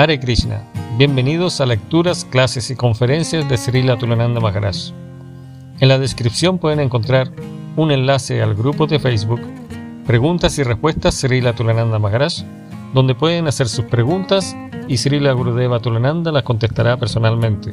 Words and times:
Hare 0.00 0.20
Krishna. 0.20 0.62
Bienvenidos 0.96 1.60
a 1.60 1.66
lecturas, 1.66 2.24
clases 2.24 2.70
y 2.70 2.76
conferencias 2.76 3.48
de 3.48 3.56
Srila 3.56 3.98
Tulananda 3.98 4.38
Maharaj. 4.38 4.92
En 5.80 5.88
la 5.88 5.98
descripción 5.98 6.58
pueden 6.58 6.78
encontrar 6.78 7.32
un 7.74 7.90
enlace 7.90 8.40
al 8.40 8.54
grupo 8.54 8.86
de 8.86 9.00
Facebook 9.00 9.40
Preguntas 10.06 10.56
y 10.56 10.62
Respuestas 10.62 11.16
Srila 11.16 11.52
Tulananda 11.52 11.98
Maharaj, 11.98 12.44
donde 12.94 13.16
pueden 13.16 13.48
hacer 13.48 13.66
sus 13.66 13.86
preguntas 13.86 14.56
y 14.86 14.98
Srila 14.98 15.32
Gurudeva 15.32 15.80
Tulananda 15.80 16.30
las 16.30 16.44
contestará 16.44 16.96
personalmente. 16.96 17.72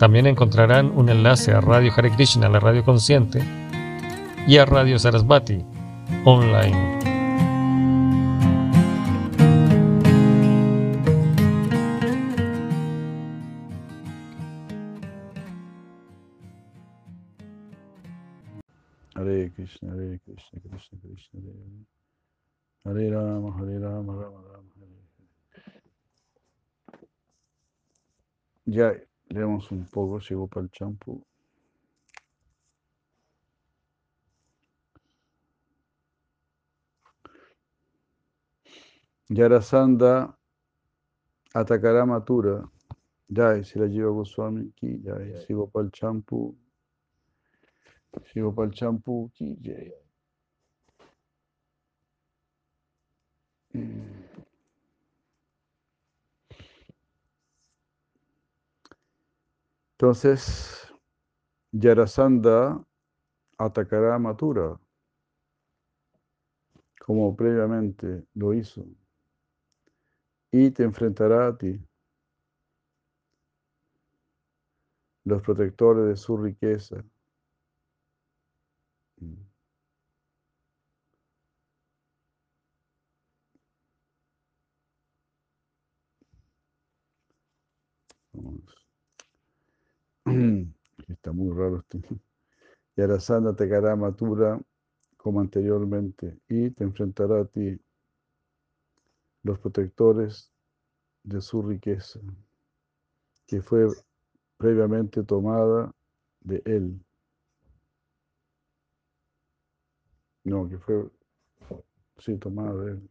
También 0.00 0.26
encontrarán 0.26 0.90
un 0.96 1.10
enlace 1.10 1.52
a 1.52 1.60
Radio 1.60 1.92
Hare 1.96 2.10
Krishna, 2.10 2.48
la 2.48 2.58
radio 2.58 2.84
consciente, 2.84 3.40
y 4.48 4.56
a 4.56 4.64
Radio 4.64 4.98
Sarasvati, 4.98 5.64
online. 6.24 7.19
Hare 19.50 19.54
Krishna, 19.54 19.90
Hare 19.90 20.20
Krishna, 20.24 20.60
Krishna 20.60 20.98
Krishna, 21.00 21.40
Hare 21.40 21.54
Hare. 22.84 23.00
Hare 23.00 23.10
Rama, 23.10 23.52
Hare 23.52 23.78
Rama, 23.78 24.12
Rama 24.12 24.40
Rama, 24.42 24.70
Hare 24.76 24.86
Hare. 24.86 25.40
Ya 28.66 28.94
leemos 29.28 29.70
un 29.72 29.86
poco, 29.86 30.20
llegó 30.20 30.46
para 30.46 30.64
el 30.64 30.70
champú. 30.70 31.24
Yarasanda 39.28 40.36
atacará 41.54 42.04
Matura. 42.04 42.68
Jai, 43.32 43.64
si 43.64 43.78
la 43.78 43.86
lleva 43.86 44.10
Goswami 44.10 44.70
aquí, 44.70 45.00
Jai, 45.04 45.44
sigo 45.46 45.68
para 45.70 45.86
el 45.86 45.92
el 48.12 48.70
champú. 48.72 49.30
Entonces, 59.98 60.92
Yarasanda 61.72 62.82
atacará 63.58 64.14
a 64.14 64.18
Matura, 64.18 64.80
como 67.00 67.36
previamente 67.36 68.24
lo 68.34 68.54
hizo, 68.54 68.84
y 70.50 70.70
te 70.70 70.82
enfrentará 70.84 71.48
a 71.48 71.56
ti, 71.56 71.78
los 75.24 75.42
protectores 75.42 76.06
de 76.06 76.16
su 76.16 76.36
riqueza. 76.36 77.04
Está 91.08 91.32
muy 91.32 91.56
raro 91.56 91.80
este. 91.80 92.00
Yarasana 92.96 93.54
te 93.54 93.64
hará 93.74 93.96
matura 93.96 94.60
como 95.16 95.40
anteriormente 95.40 96.38
y 96.48 96.70
te 96.70 96.84
enfrentará 96.84 97.42
a 97.42 97.44
ti 97.44 97.78
los 99.42 99.58
protectores 99.58 100.50
de 101.22 101.40
su 101.40 101.62
riqueza, 101.62 102.20
que 103.46 103.62
fue 103.62 103.86
previamente 104.56 105.22
tomada 105.22 105.94
de 106.40 106.62
él. 106.64 107.00
No, 110.50 110.68
que 110.68 110.78
fue, 110.78 111.08
sí, 112.18 112.36
tomada 112.36 112.74
de 112.74 112.90
él. 112.90 113.10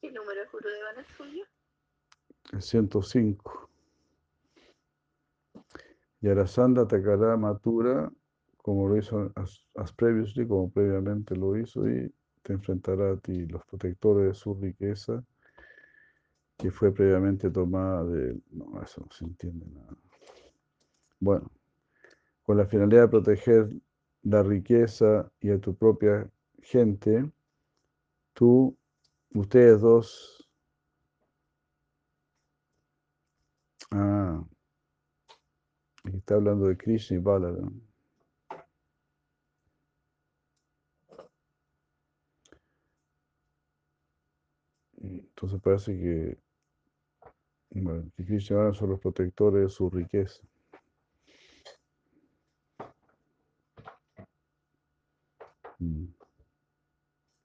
¿Qué 0.00 0.10
número 0.10 0.40
de 0.40 0.48
Gurudevan 0.50 0.98
es 0.98 1.06
suyo? 1.08 1.44
El 2.54 2.62
105. 2.62 3.68
Yarasanda 6.22 6.84
atacará 6.84 7.36
Matura 7.36 8.10
como 8.56 8.88
lo 8.88 8.96
hizo 8.96 9.30
as, 9.36 9.68
as 9.74 9.92
previously, 9.92 10.48
como 10.48 10.70
previamente 10.70 11.36
lo 11.36 11.54
hizo, 11.58 11.86
y 11.86 12.10
te 12.40 12.54
enfrentará 12.54 13.12
a 13.12 13.16
ti 13.18 13.44
los 13.44 13.62
protectores 13.66 14.26
de 14.28 14.34
su 14.34 14.54
riqueza, 14.54 15.22
que 16.56 16.70
fue 16.70 16.94
previamente 16.94 17.50
tomada 17.50 18.04
de... 18.04 18.40
No, 18.52 18.82
eso 18.82 19.02
no 19.02 19.12
se 19.12 19.26
entiende 19.26 19.66
nada. 19.66 19.98
Bueno, 21.22 21.52
con 22.42 22.56
la 22.58 22.66
finalidad 22.66 23.02
de 23.02 23.08
proteger 23.08 23.68
la 24.24 24.42
riqueza 24.42 25.30
y 25.40 25.50
a 25.50 25.60
tu 25.60 25.76
propia 25.76 26.28
gente, 26.62 27.30
tú, 28.34 28.76
ustedes 29.32 29.80
dos, 29.80 30.50
ah, 33.92 34.44
está 36.12 36.34
hablando 36.34 36.66
de 36.66 36.76
Krishna 36.76 37.18
y 37.18 37.20
Balaram. 37.20 37.80
Entonces 44.96 45.60
parece 45.62 45.92
que, 45.96 46.38
bueno, 47.70 48.10
que 48.16 48.24
Krishna 48.24 48.70
y 48.70 48.74
son 48.74 48.90
los 48.90 49.00
protectores 49.00 49.62
de 49.62 49.68
su 49.68 49.88
riqueza. 49.88 50.42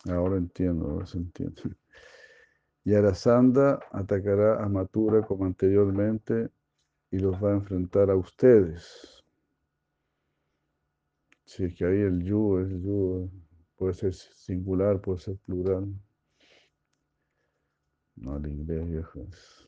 Ahora 0.09 0.37
entiendo, 0.37 0.89
ahora 0.89 1.05
se 1.05 1.17
entiende. 1.17 1.61
Y 2.83 2.93
Arasanda 2.95 3.79
atacará 3.91 4.63
a 4.63 4.69
Matura 4.69 5.21
como 5.21 5.45
anteriormente 5.45 6.49
y 7.11 7.19
los 7.19 7.35
va 7.43 7.51
a 7.51 7.55
enfrentar 7.55 8.09
a 8.09 8.15
ustedes. 8.15 9.23
Si 11.45 11.63
es 11.63 11.75
que 11.75 11.85
ahí 11.85 12.01
el 12.01 12.23
yu 12.23 12.59
es 12.59 12.69
yu, 12.69 13.29
puede 13.75 13.93
ser 13.93 14.13
singular, 14.13 15.01
puede 15.01 15.19
ser 15.19 15.37
plural. 15.45 15.93
No, 18.15 18.37
el 18.37 18.47
inglés 18.47 18.89
viejo 18.89 19.21
es. 19.29 19.67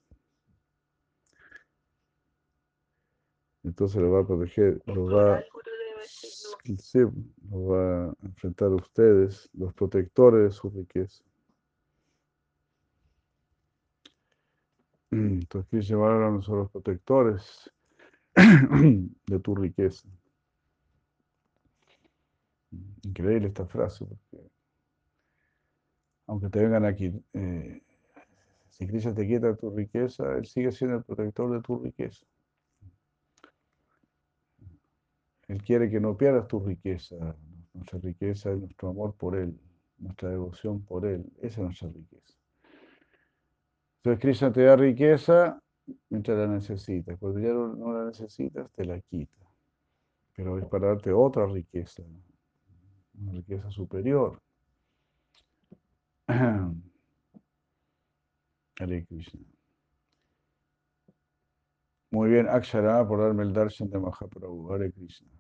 Entonces 3.64 4.02
lo 4.02 4.12
va 4.12 4.22
a 4.22 4.28
proteger, 4.28 4.82
lo 4.86 5.06
va, 5.06 5.44
Plural, 5.44 5.46
Gurudeva, 5.54 6.02
es 6.04 6.24
el 6.24 6.30
nu. 6.44 6.49
Sí, 6.78 7.00
lo 7.50 7.66
va 7.68 8.06
a 8.06 8.16
enfrentar 8.24 8.68
a 8.70 8.76
ustedes, 8.76 9.50
los 9.54 9.74
protectores 9.74 10.44
de 10.44 10.52
su 10.52 10.70
riqueza. 10.70 11.24
Entonces, 15.12 15.90
y 15.90 15.94
Balaram 15.94 16.42
son 16.42 16.60
los 16.60 16.72
protectores 16.72 17.72
de 18.36 19.40
tu 19.40 19.56
riqueza. 19.56 20.08
Increíble 23.04 23.48
esta 23.48 23.66
frase, 23.66 24.06
porque 24.06 24.50
aunque 26.28 26.50
te 26.50 26.60
vengan 26.60 26.86
aquí, 26.86 27.12
eh, 27.34 27.82
si 28.70 28.88
Krishna 28.88 29.16
te 29.16 29.28
quita 29.28 29.56
tu 29.56 29.72
riqueza, 29.72 30.38
Él 30.38 30.46
sigue 30.46 30.72
siendo 30.72 30.98
el 30.98 31.04
protector 31.04 31.52
de 31.52 31.62
tu 31.62 31.80
riqueza. 31.80 32.26
Él 35.50 35.62
quiere 35.64 35.90
que 35.90 36.00
no 36.00 36.16
pierdas 36.16 36.48
tu 36.48 36.60
riqueza. 36.60 37.16
Nuestra 37.74 38.00
riqueza 38.00 38.52
es 38.52 38.60
nuestro 38.60 38.90
amor 38.90 39.16
por 39.16 39.36
Él, 39.36 39.60
nuestra 39.98 40.30
devoción 40.30 40.86
por 40.86 41.08
Él. 41.08 41.26
Esa 41.42 41.62
es 41.62 41.66
nuestra 41.66 41.90
riqueza. 41.90 42.38
Entonces 43.98 44.22
Krishna 44.22 44.54
te 44.54 44.62
da 44.64 44.76
riqueza 44.76 45.60
mientras 46.10 46.38
la 46.38 46.46
necesitas. 46.48 47.18
Cuando 47.18 47.40
ya 47.40 47.50
no, 47.50 47.92
la 47.92 48.06
necesitas, 48.06 48.72
te 48.72 48.86
la 48.86 49.02
quita. 49.02 49.48
Pero 50.36 50.60
es 50.60 50.66
para 50.66 50.90
darte 50.90 51.12
otra 51.12 51.48
riqueza, 51.48 52.04
una 53.20 53.32
riqueza 53.32 53.72
superior. 53.72 54.40
Hare 56.28 56.76
Krishna. 59.08 59.42
Muy 62.12 62.30
bien, 62.30 62.48
Akshara, 62.48 63.08
por 63.08 63.20
darme 63.20 63.42
el 63.44 63.52
darshan 63.52 63.90
de 63.90 64.00
Mahaprabhu. 64.00 64.72
Hare 64.72 64.92
Krishna. 64.92 65.39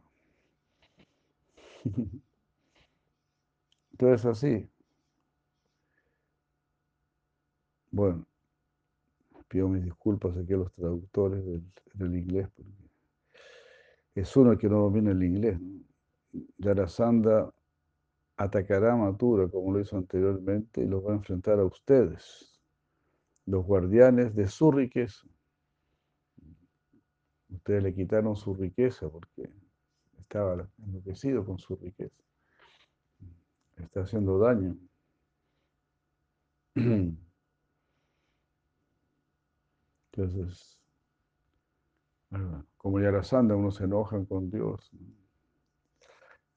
Entonces 3.91 4.25
así. 4.25 4.69
Bueno, 7.91 8.25
pido 9.47 9.67
mis 9.67 9.83
disculpas 9.83 10.37
aquí 10.37 10.53
a 10.53 10.57
los 10.57 10.71
traductores 10.73 11.43
del, 11.93 12.15
inglés, 12.15 12.47
porque 12.55 12.71
es 14.15 14.37
uno 14.37 14.57
que 14.57 14.69
no 14.69 14.81
domina 14.83 15.11
el 15.11 15.23
inglés. 15.23 15.59
Yarasanda 16.57 17.51
atacará 18.37 18.93
a 18.93 18.95
Matura 18.95 19.49
como 19.49 19.73
lo 19.73 19.79
hizo 19.81 19.97
anteriormente 19.97 20.81
y 20.81 20.85
los 20.87 21.05
va 21.05 21.11
a 21.11 21.15
enfrentar 21.15 21.59
a 21.59 21.65
ustedes, 21.65 22.61
los 23.45 23.65
guardianes 23.65 24.35
de 24.35 24.47
su 24.47 24.71
riqueza. 24.71 25.27
Ustedes 27.49 27.83
le 27.83 27.93
quitaron 27.95 28.35
su 28.35 28.53
riqueza 28.53 29.09
porque 29.09 29.49
estaba 30.21 30.67
enloquecido 30.77 31.45
con 31.45 31.57
su 31.59 31.75
riqueza. 31.75 32.23
Está 33.77 34.01
haciendo 34.01 34.37
daño. 34.39 34.77
Entonces, 40.11 40.79
como 42.77 42.99
ya 42.99 43.23
sanda, 43.23 43.55
uno 43.55 43.71
se 43.71 43.85
enojan 43.85 44.25
con 44.25 44.49
Dios. 44.49 44.91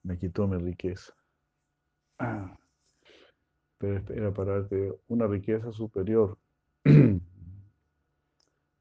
Me 0.03 0.19
quitó 0.19 0.49
mi 0.49 0.59
riqueza. 0.59 1.15
Pero 3.79 4.15
era 4.15 4.33
para 4.33 4.61
darte 4.61 4.93
una 5.09 5.27
riqueza 5.27 5.73
superior. 5.73 6.39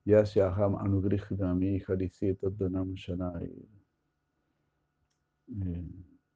Yasyaham 0.05 0.75
anugrihunami 0.75 1.83
hariseta 1.87 2.49
danam 2.49 2.95
shanai. 2.95 3.80
Eh, 5.51 5.83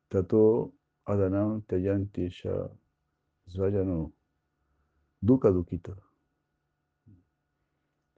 tato 0.09 0.73
adanam 1.06 1.62
tayanti 1.67 2.29
sha 2.29 2.69
svayano 3.47 4.12
dukkha 5.21 5.51
dukita. 5.51 5.95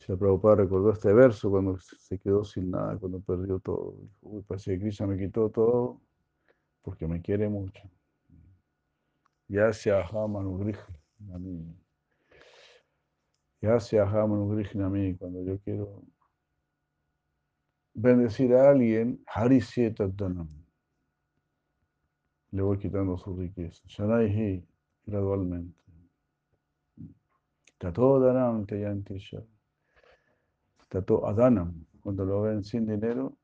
la 0.08 0.16
Prabhupada 0.16 0.56
recordó 0.56 0.92
este 0.92 1.12
verso 1.14 1.50
cuando 1.50 1.78
se 1.78 2.18
quedó 2.18 2.44
sin 2.46 2.72
nada, 2.72 2.98
cuando 2.98 3.20
perdió 3.20 3.60
todo. 3.60 3.96
Uy, 4.22 4.42
parece 4.44 4.74
que 4.74 4.80
Krishna 4.80 5.06
me 5.06 5.18
quitó 5.18 5.50
todo 5.50 6.00
porque 6.82 7.06
me 7.08 7.22
quiere 7.22 7.50
mucho. 7.50 7.82
Ya 9.50 9.74
se 9.74 9.92
aham 9.92 10.38
a 10.38 11.40
mí. 11.40 11.76
Ya 13.62 13.80
se 13.80 14.00
aham 14.00 14.34
a 14.34 14.90
mí 14.90 15.16
cuando 15.16 15.44
yo 15.44 15.60
quiero 15.60 16.04
bendecir 17.94 18.54
a 18.54 18.70
alguien, 18.70 19.22
Harisieta 19.28 20.08
Danam. 20.08 20.57
Le 22.52 22.62
voy 22.62 22.78
quitando 22.78 23.18
su 23.18 23.36
riqueza. 23.36 23.82
Shanaihi, 23.88 24.66
gradualmente. 25.06 25.84
Tato 27.78 28.20
Danam 28.20 28.66
Tayantisha. 28.66 29.44
Tato 30.90 31.28
Adanam. 31.28 31.86
Cuando 32.02 32.26
lo 32.26 32.42
ven 32.44 32.64
sin 32.64 32.86
dinero, 32.88 33.38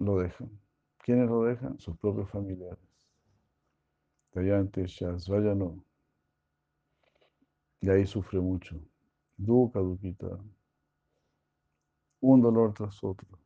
lo 0.00 0.18
dejan. 0.18 0.50
¿Quiénes 0.98 1.28
lo 1.28 1.44
dejan? 1.44 1.78
Sus 1.78 1.96
propios 1.96 2.28
familiares. 2.28 2.78
Tayantisha, 4.30 5.16
no. 5.54 5.84
Y 7.80 7.88
ahí 7.88 8.06
sufre 8.06 8.40
mucho. 8.40 8.80
Duca, 9.36 9.78
duquita. 9.78 10.38
Un 12.20 12.40
dolor 12.42 12.74
tras 12.74 13.02
otro. 13.04 13.38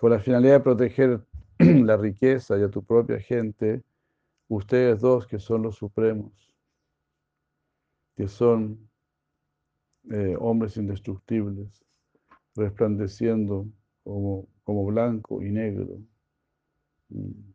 Con 0.00 0.10
la 0.10 0.20
finalidad 0.20 0.54
de 0.54 0.60
proteger 0.60 1.26
la 1.84 1.98
riqueza 1.98 2.58
y 2.58 2.62
a 2.62 2.70
tu 2.70 2.82
propia 2.82 3.20
gente, 3.20 3.82
ustedes 4.48 5.00
dos 5.00 5.26
que 5.26 5.38
son 5.38 5.62
los 5.62 5.76
supremos, 5.76 6.32
que 8.16 8.28
son 8.28 8.88
eh, 10.10 10.36
hombres 10.38 10.78
indestructibles, 10.78 11.84
resplandeciendo 12.56 13.66
como, 14.04 14.48
como 14.64 14.86
blanco 14.86 15.42
y 15.42 15.50
negro, 15.50 15.98
mm, 17.10 17.52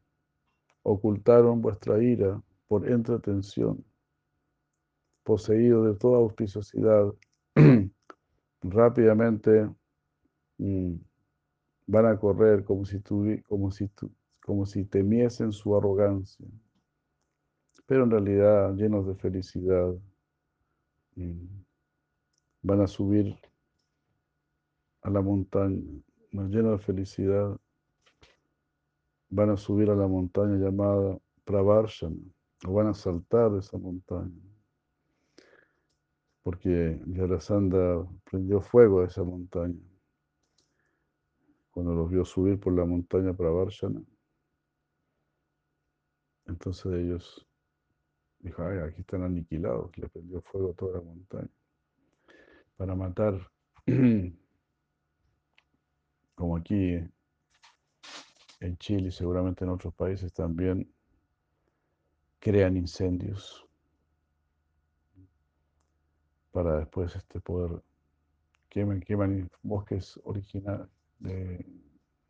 ocultaron 0.84 1.64
vuestra 1.64 2.02
ira 2.02 2.40
por 2.68 2.88
entretención, 2.88 3.84
poseído 5.24 5.84
de 5.84 5.96
toda 5.96 6.20
auspiciosidad, 6.20 7.12
rápidamente 8.62 9.68
mm, 10.60 10.94
van 11.88 12.06
a 12.08 12.18
correr 12.18 12.64
como 12.64 12.86
si, 12.86 13.02
como, 13.48 13.72
si 13.72 13.90
como 14.44 14.66
si 14.66 14.86
temiesen 14.86 15.52
su 15.52 15.76
arrogancia, 15.76 16.46
pero 17.86 18.04
en 18.04 18.12
realidad 18.12 18.74
llenos 18.76 19.08
de 19.08 19.16
felicidad. 19.16 19.94
Van 22.62 22.82
a 22.82 22.88
subir 22.88 23.38
a 25.02 25.10
la 25.10 25.22
montaña, 25.22 25.82
llenos 26.32 26.80
de 26.80 26.86
felicidad, 26.86 27.58
van 29.30 29.52
a 29.52 29.58
subir 29.58 29.90
a 29.90 29.96
la 29.96 30.08
montaña 30.08 30.58
llamada 30.58 31.18
Pravarshana, 31.46 32.18
o 32.68 32.74
van 32.74 32.88
a 32.88 32.94
saltar 32.94 33.52
de 33.52 33.60
esa 33.60 33.78
montaña, 33.78 34.42
porque 36.42 37.00
Yarasanda 37.06 38.06
prendió 38.30 38.60
fuego 38.62 39.02
a 39.02 39.06
esa 39.06 39.24
montaña 39.24 39.80
cuando 41.76 41.94
los 41.94 42.10
vio 42.10 42.24
subir 42.24 42.58
por 42.58 42.72
la 42.72 42.86
montaña 42.86 43.34
Pravarshana. 43.34 44.02
Entonces 46.46 46.86
ellos 46.94 47.46
dijo, 48.40 48.64
ay, 48.64 48.80
aquí 48.80 49.02
están 49.02 49.24
aniquilados, 49.24 49.92
le 49.98 50.08
prendió 50.08 50.42
fuego 50.42 50.72
a 50.72 50.74
toda 50.74 51.00
la 51.00 51.02
montaña. 51.02 51.50
Para 52.78 52.96
matar, 52.96 53.52
como 56.36 56.56
aquí 56.56 56.94
en 58.62 58.78
Chile 58.78 59.10
y 59.10 59.12
seguramente 59.12 59.66
en 59.66 59.72
otros 59.72 59.94
países 59.96 60.32
también, 60.32 60.90
crean 62.40 62.78
incendios 62.78 63.68
para 66.54 66.78
después 66.78 67.14
este, 67.18 67.42
poder 67.42 67.84
queman, 68.70 69.02
queman 69.02 69.52
bosques 69.62 70.18
originales 70.24 70.95
de 71.20 71.66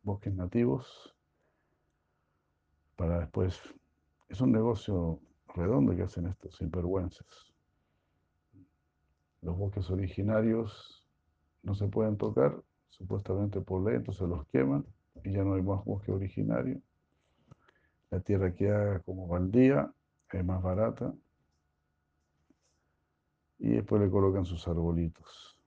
bosques 0.04 0.34
nativos 0.34 1.16
para 2.96 3.20
después. 3.20 3.60
Es 4.30 4.42
un 4.42 4.52
negocio 4.52 5.20
redondo 5.56 5.96
que 5.96 6.04
hacen 6.04 6.28
estos 6.28 6.58
sinvergüenzas. 6.58 7.54
Los 9.42 9.58
bosques 9.58 9.90
originarios 9.90 11.08
no 11.64 11.76
se 11.76 11.88
pueden 11.88 12.18
tocar, 12.18 12.64
supuestamente 12.90 13.62
por 13.62 13.84
ley, 13.84 13.96
entonces 13.96 14.28
los 14.28 14.46
queman 14.48 14.86
y 15.24 15.32
ya 15.32 15.44
no 15.44 15.56
hay 15.56 15.62
más 15.62 15.84
bosque 15.84 16.12
originario. 16.12 16.82
La 18.10 18.20
tierra 18.20 18.54
queda 18.54 19.00
como 19.02 19.28
baldía, 19.28 19.92
es 20.38 20.46
más 20.46 20.62
barata. 20.62 21.14
Y 23.58 23.70
después 23.70 24.02
le 24.02 24.10
colocan 24.10 24.46
sus 24.46 24.68
arbolitos, 24.68 25.60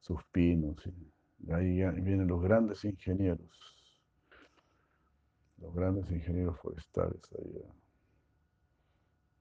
sus 0.00 0.24
pinos. 0.32 0.76
Ahí 1.50 1.82
vienen 2.00 2.28
los 2.28 2.40
grandes 2.42 2.84
ingenieros, 2.84 3.50
los 5.58 5.74
grandes 5.74 6.10
ingenieros 6.10 6.58
forestales 6.60 7.20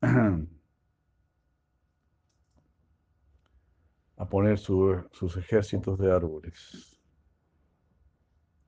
a 4.18 4.30
poner 4.30 4.58
sus 4.58 5.38
ejércitos 5.38 5.98
de 6.00 6.12
árboles. 6.12 7.00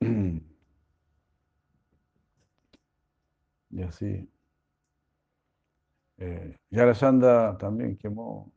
Y 3.70 3.82
así. 3.82 4.30
Eh, 6.18 6.56
Yarasanda 6.70 7.58
también 7.58 7.98
quemó 7.98 8.54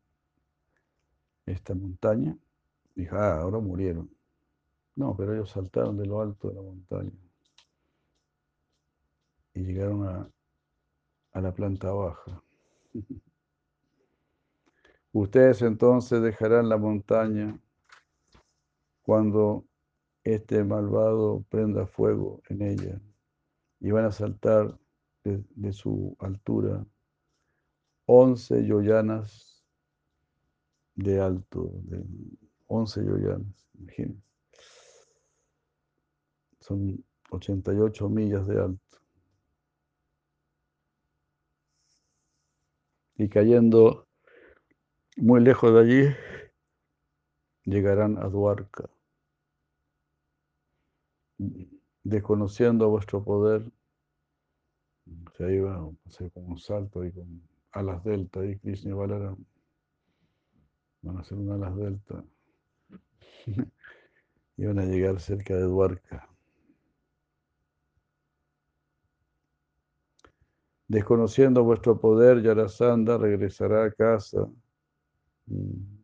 esta 1.46 1.74
montaña. 1.74 2.36
Dijo, 2.94 3.16
ah, 3.16 3.40
ahora 3.40 3.58
murieron. 3.58 4.15
No, 4.96 5.14
pero 5.16 5.34
ellos 5.34 5.50
saltaron 5.50 5.96
de 5.96 6.06
lo 6.06 6.20
alto 6.20 6.48
de 6.48 6.54
la 6.54 6.62
montaña 6.62 7.12
y 9.54 9.60
llegaron 9.60 10.06
a, 10.06 10.28
a 11.32 11.40
la 11.40 11.52
planta 11.52 11.92
baja. 11.92 12.42
Ustedes 15.12 15.62
entonces 15.62 16.20
dejarán 16.20 16.68
la 16.68 16.76
montaña 16.76 17.58
cuando 19.02 19.64
este 20.24 20.64
malvado 20.64 21.44
prenda 21.48 21.86
fuego 21.86 22.42
en 22.48 22.62
ella 22.62 23.00
y 23.80 23.90
van 23.92 24.06
a 24.06 24.10
saltar 24.10 24.78
de, 25.22 25.72
su 25.72 26.16
altura 26.18 26.84
once 28.06 28.66
yoyanas 28.66 29.64
de 30.94 31.20
alto, 31.20 31.70
de 31.84 32.04
once 32.66 33.04
yoyanas, 33.04 33.68
imagínense 33.74 34.25
son 36.66 37.04
88 37.30 38.08
millas 38.08 38.46
de 38.48 38.60
alto. 38.60 38.98
Y 43.14 43.28
cayendo 43.28 44.08
muy 45.16 45.40
lejos 45.40 45.72
de 45.72 45.80
allí, 45.80 46.16
llegarán 47.64 48.18
a 48.18 48.28
Duarca. 48.28 48.90
Desconociendo 52.02 52.88
vuestro 52.88 53.22
poder, 53.22 53.70
Se 55.36 55.54
iba 55.54 55.76
a 55.76 55.90
hacer 56.06 56.32
como 56.32 56.48
un 56.48 56.58
salto 56.58 57.02
ahí 57.02 57.12
con 57.12 57.42
alas 57.70 58.02
delta 58.02 58.44
y 58.44 58.58
Krishna 58.58 58.90
y 58.90 58.94
Balaram 58.94 59.36
van 61.02 61.18
a 61.18 61.20
hacer 61.20 61.38
un 61.38 61.52
alas 61.52 61.76
delta 61.76 62.24
y 64.56 64.64
van 64.64 64.78
a 64.80 64.84
llegar 64.84 65.20
cerca 65.20 65.54
de 65.54 65.62
Dwarka. 65.62 66.35
Desconociendo 70.88 71.64
vuestro 71.64 72.00
poder, 72.00 72.42
Yarasanda 72.42 73.18
regresará 73.18 73.84
a 73.84 73.90
casa. 73.90 74.48
Mm. 75.46 75.96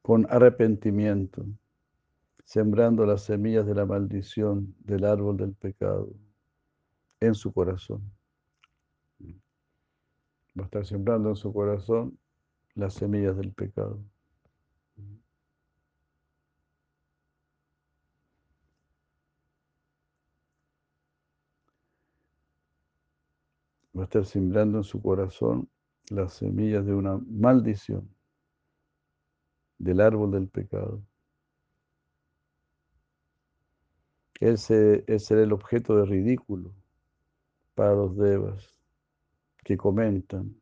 Con 0.00 0.26
arrepentimiento, 0.30 1.44
sembrando 2.44 3.06
las 3.06 3.22
semillas 3.22 3.66
de 3.66 3.74
la 3.74 3.86
maldición 3.86 4.74
del 4.80 5.04
árbol 5.04 5.36
del 5.36 5.54
pecado 5.54 6.12
en 7.20 7.34
su 7.34 7.52
corazón. 7.52 8.02
Va 10.58 10.62
a 10.62 10.64
estar 10.64 10.84
sembrando 10.84 11.30
en 11.30 11.36
su 11.36 11.52
corazón 11.52 12.18
las 12.74 12.94
semillas 12.94 13.36
del 13.36 13.52
pecado. 13.52 14.02
Va 24.02 24.06
a 24.06 24.08
estar 24.08 24.26
sembrando 24.26 24.78
en 24.78 24.82
su 24.82 25.00
corazón 25.00 25.68
las 26.10 26.32
semillas 26.32 26.84
de 26.84 26.92
una 26.92 27.18
maldición 27.18 28.12
del 29.78 30.00
árbol 30.00 30.32
del 30.32 30.48
pecado. 30.48 31.00
Él, 34.40 34.58
será 34.58 35.42
el 35.42 35.52
objeto 35.52 35.94
de 35.98 36.06
ridículo 36.06 36.74
para 37.76 37.94
los 37.94 38.16
devas 38.16 38.76
que 39.62 39.76
comentan 39.76 40.60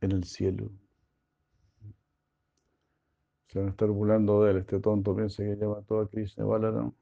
en 0.00 0.12
el 0.12 0.22
cielo. 0.22 0.70
Se 3.48 3.58
van 3.58 3.66
a 3.66 3.70
estar 3.72 3.88
burlando 3.88 4.44
de 4.44 4.52
él. 4.52 4.58
Este 4.58 4.78
tonto 4.78 5.16
piensa 5.16 5.42
que 5.42 5.56
ya 5.56 5.66
mató 5.66 5.98
a 5.98 6.08
Krishna 6.08 6.44
Balaram. 6.44 6.92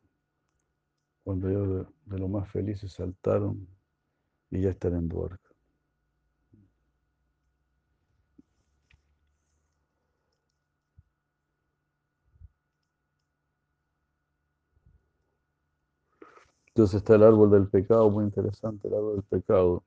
Cuando 1.22 1.50
ellos 1.50 1.86
de, 2.06 2.18
lo 2.18 2.28
más 2.28 2.50
felices 2.50 2.94
saltaron 2.94 3.73
y 4.54 4.60
ya 4.62 4.70
están 4.70 4.94
en 4.94 5.08
Dwarka. 5.08 5.50
Entonces 16.68 16.96
está 16.98 17.14
el 17.16 17.22
árbol 17.22 17.50
del 17.50 17.68
pecado, 17.68 18.10
muy 18.10 18.24
interesante, 18.24 18.88
el 18.88 18.94
árbol 18.94 19.14
del 19.16 19.24
pecado, 19.24 19.84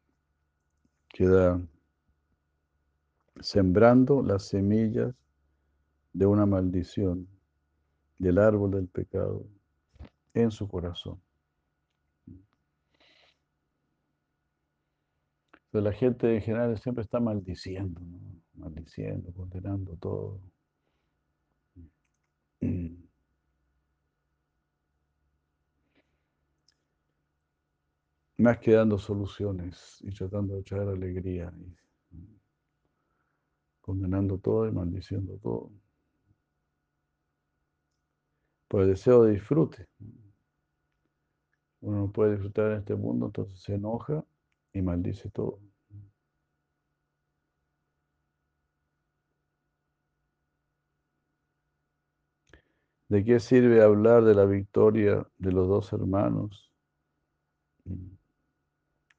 que 1.09 1.27
da 1.27 1.61
sembrando 3.39 4.21
las 4.21 4.47
semillas 4.47 5.13
de 6.13 6.25
una 6.25 6.45
maldición 6.45 7.27
del 8.17 8.37
árbol 8.37 8.71
del 8.71 8.87
pecado 8.87 9.45
en 10.33 10.51
su 10.51 10.67
corazón. 10.67 11.21
Pero 15.71 15.83
la 15.83 15.91
gente 15.93 16.33
en 16.35 16.41
general 16.41 16.77
siempre 16.79 17.03
está 17.03 17.19
maldiciendo, 17.19 18.01
maldiciendo, 18.55 19.33
condenando 19.33 19.95
todo. 19.97 20.39
Más 28.37 28.59
que 28.59 28.71
dando 28.71 28.97
soluciones 28.97 29.99
y 30.01 30.11
tratando 30.11 30.55
de 30.55 30.61
echar 30.61 30.81
alegría, 30.81 31.51
condenando 33.81 34.37
todo 34.37 34.67
y 34.67 34.71
maldiciendo 34.71 35.37
todo 35.41 35.71
por 38.67 38.81
el 38.81 38.89
deseo 38.89 39.23
de 39.23 39.33
disfrute. 39.33 39.87
Uno 41.81 41.99
no 41.99 42.11
puede 42.11 42.33
disfrutar 42.33 42.71
en 42.71 42.79
este 42.79 42.95
mundo, 42.95 43.27
entonces 43.27 43.59
se 43.59 43.75
enoja 43.75 44.23
y 44.77 44.81
maldice 44.81 45.29
todo. 45.29 45.59
¿De 53.09 53.23
qué 53.23 53.39
sirve 53.39 53.81
hablar 53.81 54.23
de 54.25 54.35
la 54.35 54.45
victoria 54.45 55.25
de 55.37 55.51
los 55.51 55.67
dos 55.67 55.93
hermanos 55.93 56.71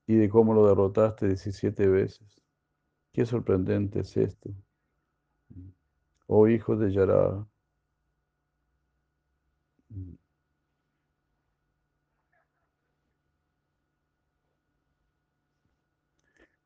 y 0.07 0.15
de 0.15 0.29
cómo 0.29 0.53
lo 0.53 0.67
derrotaste 0.67 1.27
17 1.27 1.88
veces? 1.88 2.43
Qué 3.12 3.25
sorprendente 3.25 4.00
es 4.00 4.17
esto. 4.17 4.50
Oh 6.27 6.47
hijo 6.47 6.77
de 6.77 6.93
Yará, 6.93 7.47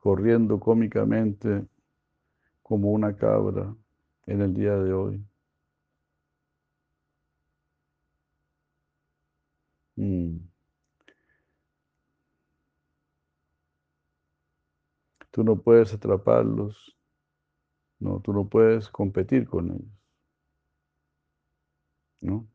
corriendo 0.03 0.59
cómicamente 0.59 1.65
como 2.63 2.91
una 2.91 3.15
cabra 3.15 3.75
en 4.25 4.41
el 4.41 4.53
día 4.53 4.75
de 4.77 4.93
hoy. 4.93 5.25
Mm. 9.97 10.39
Tú 15.31 15.43
no 15.43 15.57
puedes 15.61 15.93
atraparlos, 15.93 16.95
no, 17.99 18.19
tú 18.19 18.33
no 18.33 18.47
puedes 18.47 18.87
competir 18.89 19.47
con 19.47 19.71
ellos, 19.71 19.91
¿no? 22.21 22.47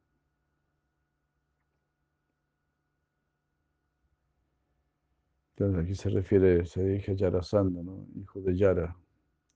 Aquí 5.60 5.94
se 5.94 6.08
refiere, 6.10 6.64
se 6.66 6.82
dirige 6.84 7.12
a 7.12 7.14
Yarasanda, 7.14 7.82
¿no? 7.82 8.06
hijo 8.14 8.40
de 8.40 8.56
Yara. 8.56 8.96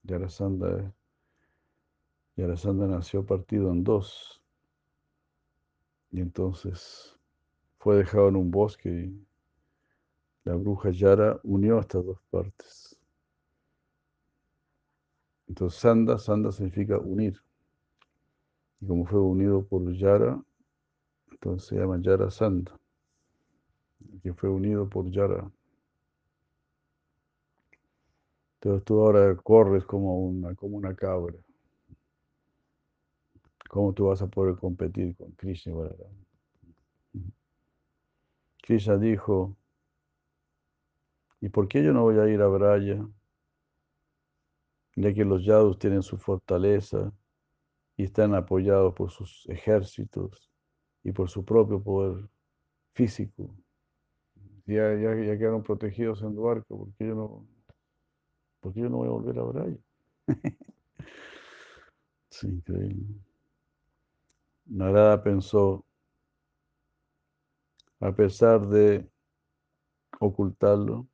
Yarasanda, 0.03 0.93
Yarasanda 2.35 2.87
nació 2.87 3.25
partido 3.25 3.71
en 3.71 3.83
dos. 3.83 4.41
Y 6.11 6.19
entonces 6.19 7.17
fue 7.79 7.97
dejado 7.97 8.29
en 8.29 8.35
un 8.35 8.51
bosque 8.51 8.89
y 8.89 9.25
la 10.43 10.55
bruja 10.55 10.91
Yara 10.91 11.39
unió 11.43 11.79
estas 11.79 12.05
dos 12.05 12.19
partes. 12.29 12.97
Entonces 15.47 15.79
Sanda, 15.79 16.17
Sanda 16.19 16.51
significa 16.51 16.97
unir. 16.97 17.41
Y 18.81 18.87
como 18.87 19.05
fue 19.05 19.21
unido 19.21 19.65
por 19.65 19.89
Yara, 19.93 20.43
entonces 21.31 21.69
se 21.69 21.75
llama 21.75 21.99
Yara 22.01 22.29
Sanda, 22.29 22.77
que 24.21 24.33
fue 24.33 24.49
unido 24.49 24.89
por 24.89 25.09
Yara. 25.09 25.49
Entonces 28.63 28.85
tú 28.85 29.01
ahora 29.01 29.35
corres 29.35 29.83
como 29.83 30.21
una, 30.21 30.55
como 30.55 30.77
una 30.77 30.95
cabra. 30.95 31.35
¿Cómo 33.69 33.91
tú 33.91 34.05
vas 34.05 34.21
a 34.21 34.27
poder 34.27 34.55
competir 34.55 35.17
con 35.17 35.31
Krishna? 35.33 35.73
Krishna 38.61 38.97
dijo, 38.97 39.57
¿y 41.41 41.49
por 41.49 41.67
qué 41.67 41.83
yo 41.83 41.91
no 41.91 42.03
voy 42.03 42.17
a 42.19 42.29
ir 42.29 42.41
a 42.41 42.47
Braya? 42.47 43.05
Ya 44.95 45.13
que 45.13 45.25
los 45.25 45.43
yadus 45.43 45.77
tienen 45.77 46.01
su 46.01 46.17
fortaleza 46.17 47.11
y 47.97 48.03
están 48.05 48.33
apoyados 48.33 48.93
por 48.93 49.11
sus 49.11 49.45
ejércitos 49.49 50.49
y 51.03 51.11
por 51.11 51.29
su 51.29 51.43
propio 51.43 51.83
poder 51.83 52.29
físico. 52.93 53.53
Ya, 54.65 54.93
ya, 54.93 55.13
ya 55.15 55.37
quedaron 55.37 55.63
protegidos 55.63 56.21
en 56.21 56.33
Duarca, 56.33 56.67
porque 56.69 57.05
yo 57.05 57.13
no, 57.13 57.52
porque 58.63 58.79
yo 58.79 58.89
no 58.89 58.97
voy 58.97 59.07
a 59.09 59.11
volver 59.11 59.37
a 59.39 59.43
Braya. 59.43 59.77
sí, 62.29 62.47
increíble. 62.47 63.05
Narada 64.65 65.21
pensó, 65.21 65.85
a 67.99 68.11
pesar 68.13 68.65
de 68.67 69.09
ocultarlo, 70.19 71.07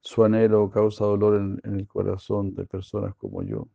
su 0.00 0.24
anhelo 0.24 0.70
causa 0.70 1.04
dolor 1.04 1.60
en 1.62 1.74
el 1.74 1.86
corazón 1.86 2.54
de 2.54 2.64
personas 2.64 3.14
como 3.16 3.42
yo. 3.42 3.68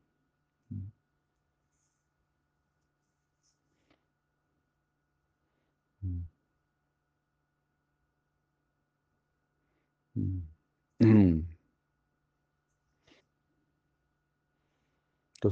Entonces, 11.00 11.46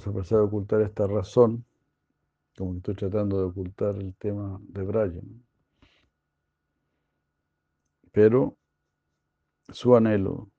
a 0.08 0.14
pesar 0.14 0.40
de 0.40 0.46
ocultar 0.46 0.82
esta 0.82 1.08
razón, 1.08 1.66
Como 2.58 2.72
que 2.74 2.78
estoy 2.78 2.96
tratando 2.96 3.38
de 3.40 3.46
ocultar 3.46 3.96
el 3.96 4.14
tema 4.16 4.60
de 4.62 4.84
Braya. 4.84 5.22
¿no? 5.24 5.42
Pero 8.12 8.56
su 9.74 9.96
anhelo, 9.96 10.52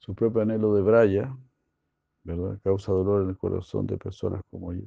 su 0.00 0.14
propio 0.14 0.42
anhelo 0.42 0.74
de 0.74 0.82
Braya, 0.82 1.34
¿verdad? 2.24 2.60
Causa 2.64 2.92
dolor 2.92 3.22
en 3.22 3.30
el 3.30 3.38
corazón 3.38 3.86
de 3.86 3.98
personas 3.98 4.42
como 4.50 4.74
yo. 4.74 4.82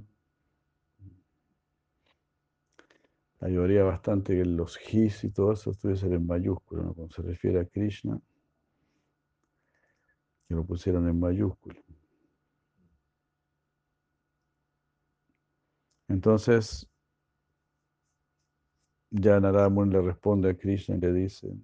Ayudaría 3.45 3.83
bastante 3.83 4.35
que 4.35 4.43
los 4.43 4.75
his 4.91 5.23
y 5.23 5.29
todo 5.29 5.51
eso 5.51 5.69
estuviesen 5.69 6.13
en 6.13 6.25
mayúscula, 6.25 6.81
cuando 6.81 7.13
se 7.13 7.21
refiere 7.21 7.59
a 7.59 7.65
Krishna, 7.65 8.19
que 10.47 10.55
lo 10.55 10.65
pusieran 10.65 11.07
en 11.07 11.19
mayúscula. 11.19 11.79
Entonces, 16.07 16.89
ya 19.11 19.39
Naramun 19.39 19.91
le 19.91 20.01
responde 20.01 20.49
a 20.49 20.57
Krishna 20.57 20.95
y 20.95 21.01
le 21.01 21.13
dice, 21.13 21.55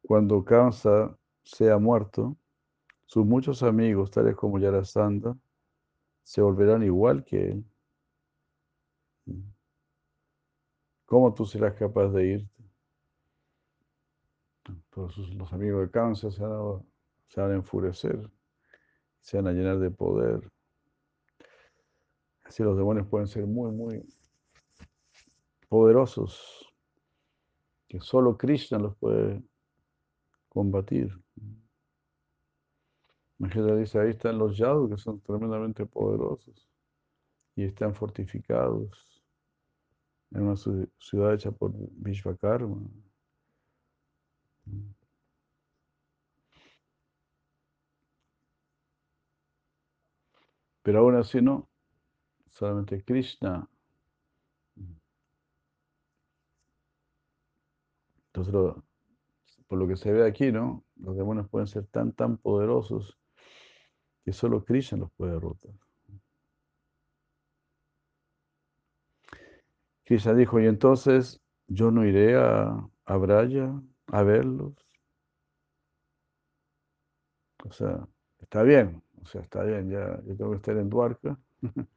cuando 0.00 0.42
Kamsa 0.42 1.14
sea 1.42 1.76
muerto, 1.76 2.34
sus 3.04 3.26
muchos 3.26 3.62
amigos, 3.62 4.10
tales 4.10 4.36
como 4.36 4.58
Yarasandha, 4.58 5.36
se 6.22 6.40
volverán 6.40 6.82
igual 6.82 7.22
que 7.26 7.50
él. 7.50 7.64
¿Cómo 11.06 11.34
tú 11.34 11.44
serás 11.44 11.74
capaz 11.74 12.08
de 12.08 12.26
irte? 12.26 12.64
Todos 14.90 15.16
los 15.34 15.52
amigos 15.52 15.82
de 15.82 15.90
Kamsa 15.90 16.30
se 16.30 16.42
van, 16.42 17.50
a, 17.50 17.54
enfurecer, 17.54 18.30
se 19.20 19.36
van 19.36 19.48
a 19.48 19.52
llenar 19.52 19.78
de 19.78 19.90
poder. 19.90 20.50
Así 22.44 22.62
los 22.62 22.76
demonios 22.76 23.06
pueden 23.06 23.26
ser 23.26 23.46
muy, 23.46 23.70
muy 23.72 24.06
poderosos, 25.68 26.72
que 27.88 28.00
solo 28.00 28.38
Krishna 28.38 28.78
los 28.78 28.96
puede 28.96 29.42
combatir. 30.48 31.12
Imagínate, 33.38 33.76
dice, 33.76 33.98
ahí 33.98 34.10
están 34.10 34.38
los 34.38 34.56
yadus 34.56 34.90
que 34.90 34.96
son 34.96 35.20
tremendamente 35.20 35.84
poderosos 35.84 36.70
y 37.56 37.64
están 37.64 37.94
fortificados 37.94 39.13
en 40.34 40.42
una 40.42 40.56
ciudad 40.56 41.34
hecha 41.34 41.52
por 41.52 41.72
Vishvakarma. 41.92 42.82
Pero 50.82 50.98
aún 50.98 51.14
así 51.16 51.40
no, 51.40 51.68
solamente 52.50 53.02
Krishna. 53.04 53.68
Entonces, 58.26 58.52
lo, 58.52 58.84
por 59.68 59.78
lo 59.78 59.86
que 59.88 59.96
se 59.96 60.12
ve 60.12 60.26
aquí, 60.26 60.50
¿no? 60.52 60.84
Los 60.96 61.16
demonios 61.16 61.48
pueden 61.48 61.68
ser 61.68 61.86
tan, 61.86 62.12
tan 62.12 62.36
poderosos 62.38 63.18
que 64.24 64.32
solo 64.32 64.64
Krishna 64.64 64.98
los 64.98 65.12
puede 65.12 65.32
derrotar. 65.32 65.83
Krishna 70.04 70.34
dijo, 70.34 70.60
y 70.60 70.66
entonces 70.66 71.40
yo 71.66 71.90
no 71.90 72.04
iré 72.04 72.36
a, 72.36 72.88
a 73.06 73.16
Braya 73.16 73.72
a 74.08 74.22
verlos. 74.22 74.74
O 77.64 77.72
sea, 77.72 78.06
está 78.40 78.62
bien, 78.62 79.02
o 79.22 79.26
sea, 79.26 79.40
está 79.40 79.62
bien, 79.64 79.90
ya 79.90 80.20
yo 80.26 80.36
tengo 80.36 80.50
que 80.50 80.56
estar 80.56 80.76
en 80.76 80.90
Dwarka, 80.90 81.38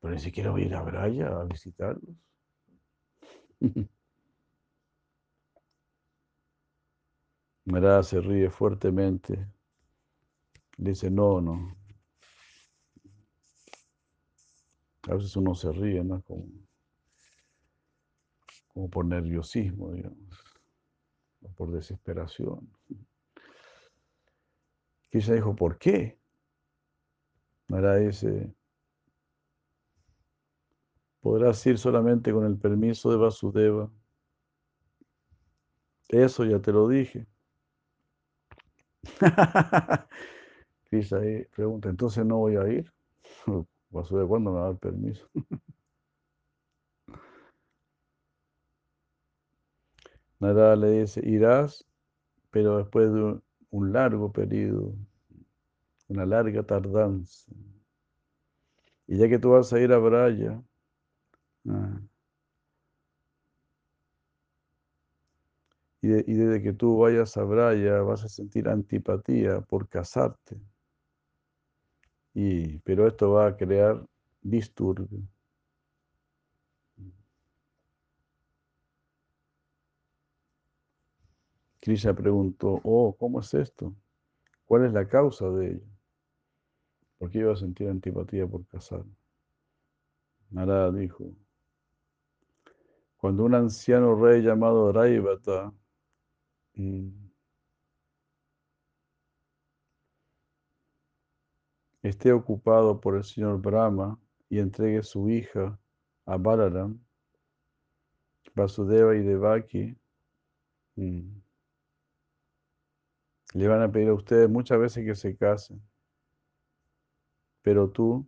pero 0.00 0.14
ni 0.14 0.20
siquiera 0.20 0.50
voy 0.50 0.62
a 0.62 0.66
ir 0.66 0.74
a 0.74 0.82
Braya 0.82 1.28
a 1.28 1.44
visitarlos. 1.44 2.16
Marada 7.64 8.02
se 8.02 8.20
ríe 8.20 8.50
fuertemente. 8.50 9.46
Dice, 10.76 11.10
no, 11.10 11.40
no. 11.40 11.76
A 15.08 15.14
veces 15.14 15.36
uno 15.36 15.54
se 15.54 15.70
ríe, 15.72 16.02
¿no? 16.02 16.22
Como, 16.22 16.46
como 18.72 18.88
por 18.88 19.04
nerviosismo, 19.04 19.92
digamos, 19.92 20.44
o 21.42 21.48
por 21.52 21.70
desesperación. 21.70 22.70
Krishna 25.10 25.34
dijo, 25.34 25.56
¿por 25.56 25.78
qué? 25.78 26.18
Marada 27.66 27.96
dice, 27.96 28.54
podrás 31.20 31.64
ir 31.66 31.78
solamente 31.78 32.32
con 32.32 32.44
el 32.44 32.56
permiso 32.56 33.10
de 33.10 33.16
Vasudeva. 33.16 33.90
Eso 36.08 36.44
ya 36.44 36.60
te 36.60 36.72
lo 36.72 36.88
dije. 36.88 37.26
Krishna 40.90 41.18
ahí 41.18 41.44
pregunta, 41.54 41.88
entonces 41.88 42.24
no 42.24 42.38
voy 42.38 42.56
a 42.56 42.68
ir. 42.68 42.92
Vasudeva, 43.90 44.28
¿cuándo 44.28 44.52
me 44.52 44.58
va 44.58 44.66
a 44.66 44.68
dar 44.70 44.78
permiso? 44.78 45.28
Narada 50.40 50.74
le 50.76 50.90
dice, 51.02 51.20
irás, 51.24 51.86
pero 52.50 52.78
después 52.78 53.12
de 53.12 53.40
un, 53.70 53.92
largo 53.92 54.32
periodo, 54.32 54.94
una 56.08 56.26
larga 56.26 56.62
tardanza. 56.62 57.50
Y 59.06 59.18
ya 59.18 59.28
que 59.28 59.38
tú 59.38 59.50
vas 59.50 59.70
a 59.74 59.78
ir 59.80 59.92
a 59.92 59.98
Braya, 59.98 60.62
ah, 61.68 62.00
y, 66.02 66.08
de- 66.08 66.24
y 66.26 66.34
desde 66.34 66.62
que 66.62 66.72
tú 66.74 66.98
vayas 66.98 67.36
a 67.38 67.42
Braya 67.44 68.02
vas 68.02 68.24
a 68.24 68.28
sentir 68.28 68.68
antipatía 68.68 69.60
por 69.62 69.88
casarte. 69.88 70.56
Y, 72.34 72.78
pero 72.80 73.06
esto 73.06 73.30
va 73.30 73.46
a 73.46 73.56
crear 73.56 74.04
disturbio. 74.42 75.20
Krishna 81.80 82.14
preguntó, 82.14 82.80
oh, 82.84 83.16
¿cómo 83.18 83.40
es 83.40 83.54
esto? 83.54 83.94
¿Cuál 84.66 84.86
es 84.86 84.92
la 84.92 85.08
causa 85.08 85.48
de 85.50 85.72
ello? 85.72 85.86
¿Por 87.18 87.30
qué 87.30 87.38
iba 87.38 87.52
a 87.52 87.56
sentir 87.56 87.88
antipatía 87.88 88.46
por 88.46 88.66
casar? 88.66 89.04
Narada 90.50 90.90
dijo, 90.92 91.32
cuando 93.16 93.44
un 93.44 93.54
anciano 93.54 94.14
rey 94.14 94.42
llamado 94.42 94.92
Raivata 94.92 95.72
mm, 96.74 97.08
esté 102.02 102.32
ocupado 102.32 103.00
por 103.00 103.16
el 103.16 103.24
señor 103.24 103.60
Brahma 103.60 104.18
y 104.48 104.58
entregue 104.58 105.02
su 105.02 105.28
hija 105.28 105.78
a 106.24 106.36
Balaram, 106.36 106.98
Vasudeva 108.54 109.14
y 109.14 109.20
Devaki, 109.20 109.96
mm, 110.96 111.39
le 113.54 113.68
van 113.68 113.82
a 113.82 113.90
pedir 113.90 114.08
a 114.08 114.14
ustedes 114.14 114.48
muchas 114.48 114.78
veces 114.78 115.04
que 115.04 115.14
se 115.14 115.36
casen, 115.36 115.82
pero 117.62 117.90
tú, 117.90 118.26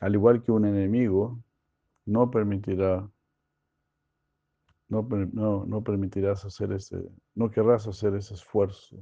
al 0.00 0.14
igual 0.14 0.42
que 0.42 0.52
un 0.52 0.64
enemigo, 0.66 1.42
no 2.04 2.30
permitirá, 2.30 3.08
no, 4.88 5.02
no, 5.66 5.82
permitirás 5.82 6.44
hacer 6.44 6.72
ese, 6.72 6.96
no 7.34 7.50
querrás 7.50 7.86
hacer 7.86 8.14
ese 8.14 8.34
esfuerzo. 8.34 8.96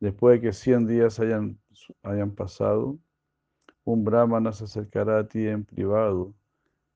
Después 0.00 0.40
de 0.40 0.48
que 0.48 0.52
100 0.52 0.86
días 0.86 1.20
hayan, 1.20 1.58
hayan 2.02 2.34
pasado, 2.34 2.98
un 3.84 4.04
brahmana 4.04 4.52
se 4.52 4.64
acercará 4.64 5.18
a 5.20 5.28
ti 5.28 5.46
en 5.46 5.64
privado, 5.64 6.34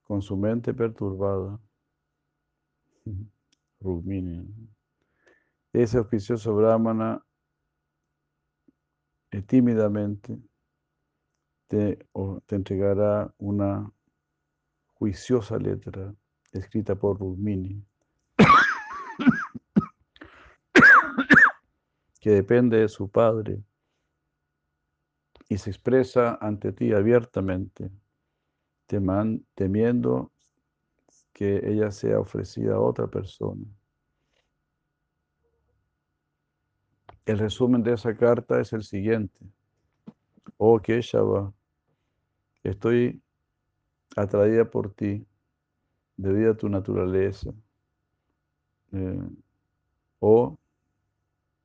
con 0.04 0.22
su 0.22 0.36
mente 0.36 0.72
perturbada. 0.72 1.58
Rukmini. 3.80 4.46
Ese 5.72 5.98
auspicioso 5.98 6.54
brahmana 6.54 7.20
eh, 9.30 9.42
tímidamente 9.42 10.38
te, 11.66 12.06
entregará 12.48 13.34
una 13.38 13.90
juiciosa 14.94 15.58
letra 15.58 16.14
escrita 16.52 16.94
por 16.94 17.18
Rukmini, 17.18 17.84
que 22.20 22.30
depende 22.30 22.78
de 22.78 22.88
su 22.88 23.10
padre 23.10 23.60
y 25.48 25.58
se 25.58 25.70
expresa 25.70 26.38
ante 26.40 26.72
ti 26.72 26.92
abiertamente, 26.92 27.90
temiendo 28.86 30.32
que 31.32 31.60
ella 31.64 31.90
sea 31.90 32.20
ofrecida 32.20 32.74
a 32.74 32.80
otra 32.80 33.06
persona. 33.06 33.64
el 37.26 37.38
resumen 37.38 37.82
de 37.82 37.94
esa 37.94 38.16
carta 38.16 38.60
es 38.60 38.72
el 38.72 38.82
siguiente. 38.82 39.38
Oh 40.56 40.78
Keshava, 40.80 41.52
estoy 42.62 43.20
atraída 44.16 44.64
por 44.64 44.92
ti 44.92 45.26
debido 46.16 46.52
a 46.52 46.56
tu 46.56 46.68
naturaleza 46.68 47.52
eh, 48.92 49.28
o 50.20 50.58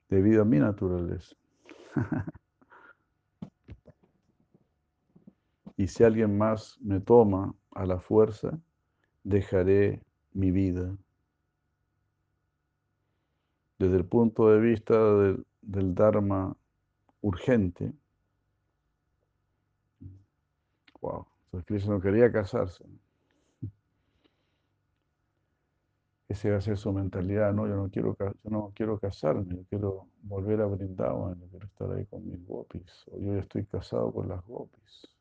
debido 0.10 0.42
a 0.42 0.46
mi 0.46 0.60
naturaleza. 0.60 1.36
y 5.80 5.88
si 5.88 6.04
alguien 6.04 6.38
más 6.38 6.78
me 6.82 7.00
toma 7.00 7.56
a 7.72 7.86
la 7.86 8.02
fuerza, 8.02 8.60
dejaré 9.24 10.04
mi 10.34 10.52
vida. 10.52 10.94
Desde 13.78 13.96
el 13.96 14.04
punto 14.04 14.50
de 14.50 14.60
vista 14.60 14.94
del, 15.62 15.96
Dharma 15.96 16.54
urgente, 17.22 17.94
wow, 21.00 21.26
Krishna 21.66 21.94
no 21.94 22.02
quería 22.02 22.30
casarse. 22.30 22.84
Esa 26.28 26.50
va 26.50 26.58
a 26.58 26.62
ser 26.62 26.78
su 26.78 26.92
mentalidad, 26.92 27.54
no, 27.54 27.68
yo 27.70 27.78
no 27.78 27.90
quiero, 27.90 28.18
yo 28.20 28.50
no 28.50 28.74
quiero 28.76 29.00
casarme, 29.00 29.56
yo 29.56 29.64
quiero 29.70 30.10
volver 30.24 30.60
a 30.60 30.66
Brindavan, 30.66 31.40
yo 31.40 31.48
quiero 31.48 31.68
estar 31.68 31.90
ahí 31.94 32.06
con 32.08 32.28
mis 32.28 32.46
gopis, 32.46 33.06
o 33.14 33.18
yo 33.18 33.36
ya 33.36 33.40
estoy 33.40 33.66
casado 33.66 34.12
con 34.12 34.28
las 34.28 34.46
gopis. 34.46 35.19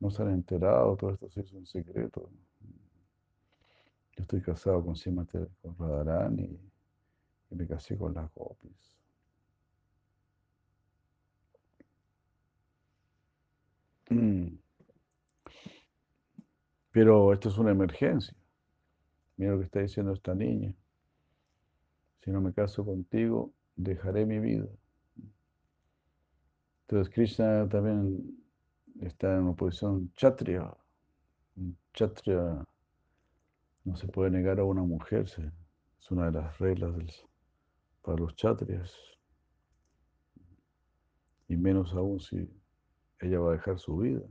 No 0.00 0.10
se 0.10 0.22
han 0.22 0.30
enterado, 0.30 0.96
todo 0.96 1.12
esto 1.12 1.28
es 1.40 1.52
un 1.52 1.66
secreto. 1.66 2.30
Yo 4.16 4.22
estoy 4.22 4.40
casado 4.42 4.84
con 4.84 4.96
Simate, 4.96 5.46
con 5.62 5.76
Radharani 5.78 6.58
y 7.50 7.54
me 7.54 7.66
casé 7.66 7.96
con 7.96 8.14
las 8.14 8.32
gopis. 8.34 8.96
Mm. 14.10 14.58
Pero 16.92 17.32
esto 17.32 17.48
es 17.48 17.58
una 17.58 17.72
emergencia. 17.72 18.34
Mira 19.36 19.52
lo 19.52 19.58
que 19.58 19.64
está 19.66 19.80
diciendo 19.80 20.12
esta 20.12 20.34
niña. 20.34 20.74
Si 22.20 22.30
no 22.30 22.40
me 22.40 22.52
caso 22.52 22.84
contigo, 22.84 23.52
dejaré 23.76 24.24
mi 24.24 24.38
vida. 24.38 24.66
Entonces 26.82 27.12
Krishna 27.12 27.68
también 27.68 28.45
está 29.00 29.34
en 29.34 29.44
una 29.44 29.54
posición 29.54 30.12
chatria. 30.14 30.74
Chatria 31.92 32.64
no 33.84 33.96
se 33.96 34.08
puede 34.08 34.30
negar 34.30 34.60
a 34.60 34.64
una 34.64 34.82
mujer, 34.82 35.26
es 35.26 36.10
una 36.10 36.26
de 36.26 36.32
las 36.32 36.58
reglas 36.58 36.94
para 38.02 38.18
los 38.18 38.34
chatrias. 38.34 38.92
Y 41.48 41.56
menos 41.56 41.94
aún 41.94 42.20
si 42.20 42.48
ella 43.20 43.38
va 43.40 43.50
a 43.50 43.52
dejar 43.52 43.78
su 43.78 43.98
vida. 43.98 44.22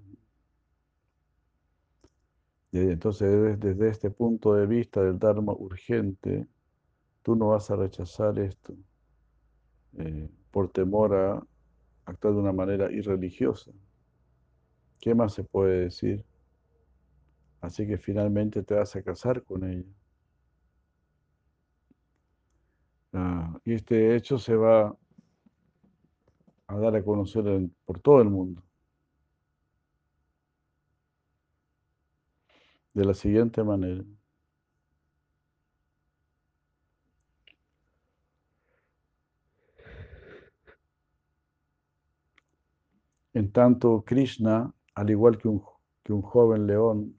Entonces, 2.71 3.57
desde, 3.59 3.87
este 3.87 4.09
punto 4.09 4.53
de 4.53 4.67
vista 4.67 5.01
del 5.01 5.17
Dharma 5.17 5.53
urgente, 5.53 6.45
tú 7.21 7.35
no 7.35 7.47
vas 7.49 7.71
a 7.71 7.77
rechazar 7.77 8.37
esto 8.37 8.75
eh, 9.97 10.29
por 10.51 10.69
temor 10.69 11.15
a 11.15 11.47
actuar 12.03 12.33
de 12.33 12.39
una 12.41 12.51
manera 12.51 12.91
irreligiosa. 12.91 13.71
¿Qué 14.99 15.13
más 15.15 15.33
se 15.33 15.43
puede 15.43 15.81
decir? 15.81 16.25
Así 17.61 17.87
que 17.87 17.97
finalmente 17.97 18.63
te 18.63 18.75
vas 18.75 18.95
a 18.95 19.01
casar 19.01 19.43
con 19.43 19.63
ella. 19.69 19.85
Ah, 23.13 23.59
y 23.63 23.73
este 23.73 24.15
hecho 24.15 24.37
se 24.37 24.55
va 24.55 24.95
a 26.67 26.77
dar 26.77 26.95
a 26.95 27.03
conocer 27.03 27.45
por 27.85 27.99
todo 27.99 28.21
el 28.21 28.29
mundo. 28.29 28.65
de 32.95 33.05
la 33.05 33.13
siguiente 33.13 33.61
manera. 33.63 34.03
En 43.33 43.51
tanto, 43.51 44.01
Krishna, 44.05 44.73
al 44.95 45.09
igual 45.09 45.37
que 45.37 45.47
un, 45.47 45.61
joven 46.21 46.67
león 46.67 47.15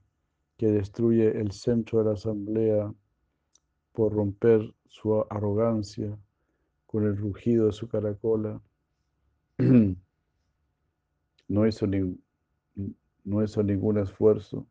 que 0.57 0.67
destruye 0.67 1.39
el 1.39 1.51
centro 1.51 1.99
de 1.99 2.05
la 2.05 2.13
asamblea 2.13 2.93
por 3.93 4.13
romper 4.13 4.73
su 4.87 5.25
arrogancia 5.29 6.17
con 6.85 7.05
el 7.05 7.17
rugido 7.17 7.67
de 7.67 7.73
su 7.73 7.87
caracola, 7.87 8.61
no 11.47 11.67
hizo, 11.67 11.87
no 13.23 13.43
hizo 13.43 13.63
ningún 13.63 13.97
esfuerzo 13.97 14.65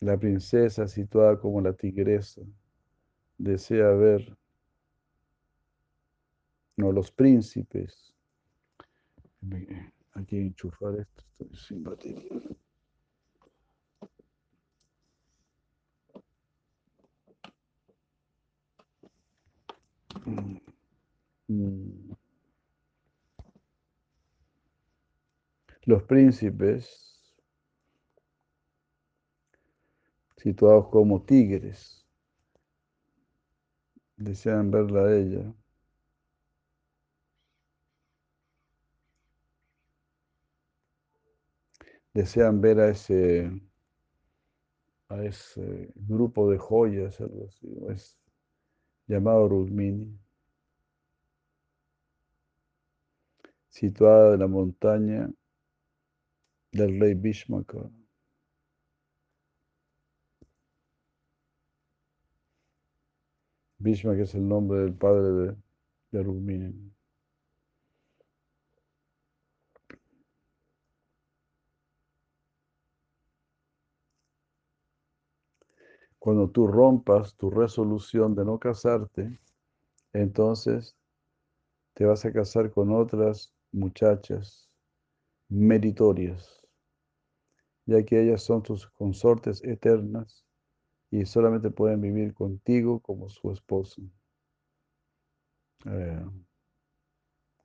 la 0.00 0.16
princesa, 0.18 0.86
situada 0.86 1.38
como 1.38 1.60
la 1.60 1.72
tigresa, 1.72 2.42
desea 3.38 3.90
ver, 3.92 4.36
no, 6.76 6.92
los 6.92 7.10
príncipes. 7.10 8.14
Aquí 10.16 10.38
enchufar 10.38 10.98
esto, 10.98 11.22
estoy 11.38 11.56
sin 11.58 11.84
batería. 11.84 12.40
Mm. 21.48 22.12
Los 25.84 26.02
príncipes 26.04 27.06
situados 30.38 30.88
como 30.88 31.22
tigres. 31.22 32.06
Desean 34.16 34.70
verla 34.70 35.00
a 35.02 35.14
ella. 35.14 35.54
Desean 42.16 42.62
ver 42.62 42.80
a 42.80 42.88
ese, 42.88 43.50
a 45.10 45.22
ese 45.22 45.92
grupo 45.96 46.50
de 46.50 46.56
joyas, 46.56 47.20
algo 47.20 47.44
así, 47.46 47.68
es 47.90 48.18
llamado 49.06 49.46
Rudmini, 49.46 50.18
situada 53.68 54.32
en 54.32 54.40
la 54.40 54.46
montaña 54.46 55.30
del 56.72 56.98
rey 56.98 57.12
Bhishmaka. 57.12 57.90
Bhishma, 63.78 64.16
que 64.16 64.22
es 64.22 64.34
el 64.34 64.48
nombre 64.48 64.78
del 64.80 64.94
padre 64.94 65.56
de, 66.12 66.22
de. 66.22 66.95
Cuando 76.26 76.50
tú 76.50 76.66
rompas 76.66 77.36
tu 77.36 77.50
resolución 77.50 78.34
de 78.34 78.44
no 78.44 78.58
casarte, 78.58 79.38
entonces 80.12 80.96
te 81.94 82.04
vas 82.04 82.24
a 82.24 82.32
casar 82.32 82.72
con 82.72 82.90
otras 82.90 83.54
muchachas 83.70 84.68
meritorias, 85.48 86.66
ya 87.84 88.04
que 88.04 88.20
ellas 88.20 88.42
son 88.42 88.60
tus 88.60 88.88
consortes 88.88 89.62
eternas 89.62 90.44
y 91.12 91.24
solamente 91.26 91.70
pueden 91.70 92.00
vivir 92.00 92.34
contigo 92.34 92.98
como 92.98 93.28
su 93.28 93.52
esposo. 93.52 94.02
Eh, 95.84 96.24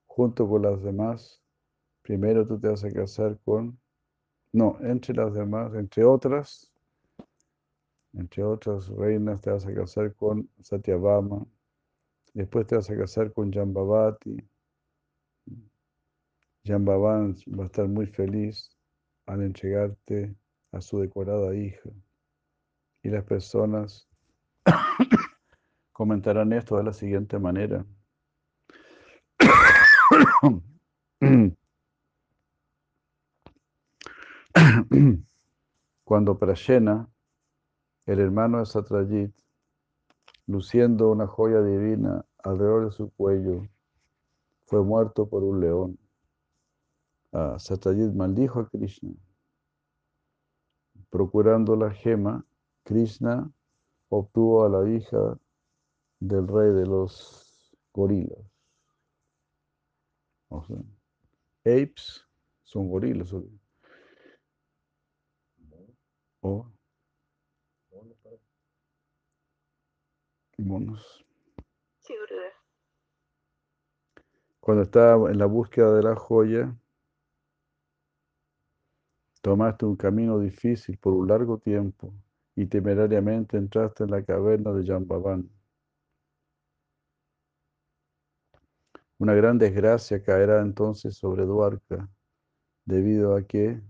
junto 0.06 0.48
con 0.48 0.62
las 0.62 0.84
demás, 0.84 1.42
primero 2.04 2.46
tú 2.46 2.60
te 2.60 2.68
vas 2.68 2.84
a 2.84 2.92
casar 2.92 3.40
con, 3.44 3.80
no, 4.54 4.78
entre 4.82 5.16
las 5.16 5.34
demás, 5.34 5.74
entre 5.74 6.06
otras, 6.06 6.71
entre 8.14 8.44
otras 8.44 8.88
reinas 8.90 9.42
te 9.42 9.52
vas 9.52 9.66
a 9.66 9.74
casar 9.74 10.14
con 10.16 10.50
Satyabama, 10.62 11.46
después 12.34 12.68
te 12.68 12.76
vas 12.76 12.90
a 12.90 12.98
casar 12.98 13.32
con 13.34 13.52
Jambavati. 13.52 14.38
Jambavati 16.64 17.50
va 17.52 17.64
a 17.64 17.68
estar 17.68 17.88
muy 17.88 18.06
feliz 18.08 18.70
al 19.26 19.42
entregarte 19.42 20.36
a 20.72 20.82
su 20.82 21.00
decorada 21.00 21.56
hija. 21.56 21.90
Y 23.04 23.10
las 23.10 23.24
personas 23.24 24.08
comentarán 25.92 26.54
esto 26.54 26.78
de 26.78 26.84
la 26.84 26.94
siguiente 26.94 27.40
manera. 27.40 27.86
Cuando 36.04 36.38
Prashena, 36.38 37.10
el 38.06 38.20
hermano 38.20 38.60
de 38.60 38.66
Satrajit, 38.66 39.32
luciendo 40.48 41.12
una 41.12 41.28
joya 41.28 41.62
divina 41.62 42.26
alrededor 42.44 42.86
de 42.86 42.92
su 42.92 43.12
cuello, 43.12 43.68
fue 44.66 44.84
muerto 44.84 45.28
por 45.28 45.44
un 45.44 45.60
león. 45.60 46.00
Ah, 47.34 47.58
Satyajit 47.60 48.14
maldijo 48.14 48.62
a 48.62 48.70
Krishna. 48.70 49.14
Procurando 51.10 51.76
la 51.76 51.92
gema, 51.92 52.46
Krishna 52.84 53.52
obtuvo 54.10 54.66
a 54.66 54.70
la 54.70 54.90
hija 54.90 55.38
del 56.20 56.48
rey 56.48 56.74
de 56.74 56.86
los 56.86 57.76
gorilas. 57.94 58.40
O 60.50 60.64
sea, 60.64 60.78
apes 61.66 62.26
son 62.64 62.90
gorilas. 62.90 63.34
¿o? 66.42 66.72
Monos. 70.62 71.26
Sí. 72.00 72.14
Cuando 74.60 74.84
estaba 74.84 75.32
en 75.32 75.40
la 75.40 75.48
búsqueda 75.48 75.94
de 75.96 76.04
la 76.04 76.16
joya, 76.16 76.76
tomaste 79.42 79.86
un 79.86 79.96
camino 79.96 80.40
difícil 80.40 80.98
por 80.98 81.14
un 81.14 81.28
largo 81.28 81.58
tiempo 81.58 82.14
y 82.56 82.68
temerariamente 82.68 83.58
entraste 83.58 84.04
en 84.04 84.12
la 84.12 84.24
caverna 84.24 84.72
de 84.72 84.86
Jambavan. 84.86 85.50
Una 89.18 89.34
gran 89.34 89.58
desgracia 89.58 90.24
caerá 90.24 90.62
entonces 90.62 91.16
sobre 91.16 91.46
Duarca, 91.46 92.10
debido 92.86 93.36
a 93.36 93.44
que, 93.44 93.82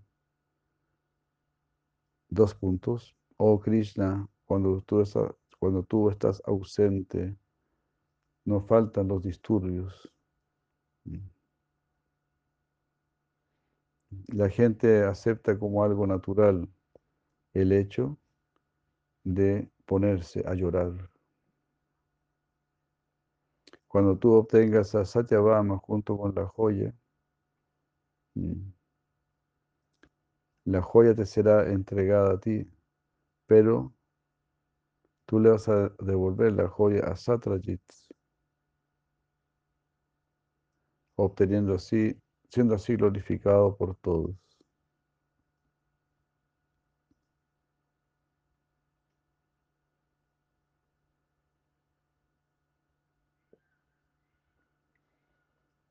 dos 2.30 2.56
puntos, 2.56 3.16
oh 3.38 3.60
Krishna, 3.60 4.28
cuando 4.46 4.82
tú, 4.82 5.02
estás, 5.02 5.34
cuando 5.62 5.84
tú 5.84 6.10
estás 6.10 6.42
ausente, 6.48 7.38
no 8.46 8.62
faltan 8.62 9.08
los 9.10 9.22
disturbios. 9.22 10.12
La 14.30 14.50
gente 14.50 15.04
acepta 15.04 15.60
como 15.60 15.84
algo 15.84 16.08
natural 16.08 16.68
el 17.54 17.74
hecho 17.74 18.18
de 19.24 19.70
ponerse 19.86 20.44
a 20.48 20.56
llorar. 20.56 21.12
Cuando 23.88 24.18
tú 24.18 24.34
obtengas 24.34 24.96
a 24.96 25.06
Satyabhama 25.06 25.78
junto 25.78 26.18
con 26.18 26.34
la 26.34 26.48
joya, 26.48 26.92
la 30.66 30.82
joya 30.82 31.14
te 31.14 31.28
será 31.28 31.72
entregada 31.72 32.34
a 32.34 32.40
ti, 32.40 32.68
pero 33.46 33.94
tú 35.32 35.40
le 35.40 35.50
vas 35.50 35.70
a 35.70 35.90
devolver 36.00 36.52
la 36.52 36.68
joya 36.68 37.06
a 37.06 37.16
Satrajit, 37.16 37.82
obteniendo 41.16 41.74
así, 41.74 42.20
siendo 42.50 42.76
así 42.76 42.98
glorificado 42.98 43.78
por 43.78 43.96
todos. 43.96 44.36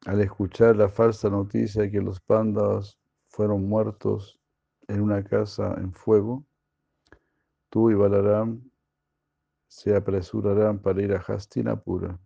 Al 0.05 0.21
escuchar 0.21 0.77
la 0.77 0.91
falsa 0.91 1.31
noticia 1.31 1.81
de 1.81 1.91
que 1.91 2.03
los 2.03 2.21
pandas 2.21 2.99
fueron 3.29 3.67
muertos 3.67 4.39
en 4.87 5.01
una 5.01 5.25
casa 5.25 5.77
en 5.79 5.95
fuego, 5.95 6.45
tú 7.71 7.91
y 7.91 7.95
Balaram 7.95 8.70
se 9.71 9.95
apresurarán 9.95 10.81
para 10.81 11.01
ir 11.01 11.13
a 11.13 11.21
Hastinapura, 11.21 12.19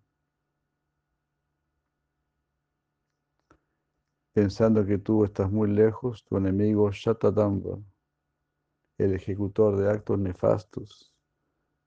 pensando 4.33 4.85
que 4.87 4.97
tú 4.97 5.25
estás 5.25 5.51
muy 5.53 5.69
lejos, 5.71 6.25
tu 6.25 6.39
enemigo 6.39 6.91
Shatadamba, 6.91 7.79
el 8.97 9.13
ejecutor 9.13 9.77
de 9.77 9.91
actos 9.91 10.19
nefastos, 10.19 11.15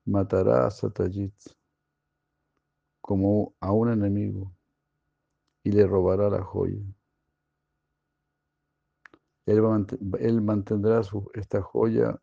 matará 0.05 0.67
a 0.67 0.71
Satyajit 0.71 1.33
como 3.01 3.55
a 3.59 3.71
un 3.71 3.91
enemigo 3.91 4.53
y 5.63 5.71
le 5.71 5.87
robará 5.87 6.29
la 6.29 6.43
joya. 6.43 6.77
Él, 9.47 10.41
mantendrá 10.41 11.01
su- 11.01 11.31
esta 11.33 11.63
joya 11.63 12.21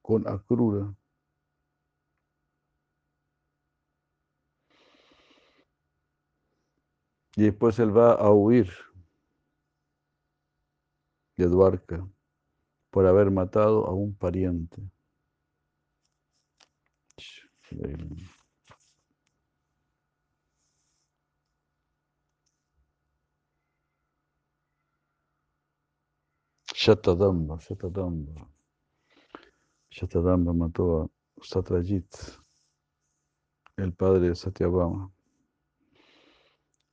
con 0.00 0.26
Akrura. 0.26 0.94
Y 7.36 7.42
después 7.44 7.78
él 7.78 7.96
va 7.96 8.14
a 8.14 8.32
huir 8.32 8.72
de 11.36 11.46
Dwarka 11.46 12.08
por 12.90 13.06
haber 13.06 13.30
matado 13.30 13.86
a 13.86 13.92
un 13.92 14.16
pariente. 14.16 14.82
Shatadamba, 26.74 27.58
Shatadamba. 27.58 28.50
Shatadamba 29.90 30.52
mató 30.54 31.02
a 31.02 31.10
Satrajit, 31.42 32.06
el 33.76 33.92
padre 33.92 34.28
de 34.28 34.34
Satyabhama. 34.34 35.15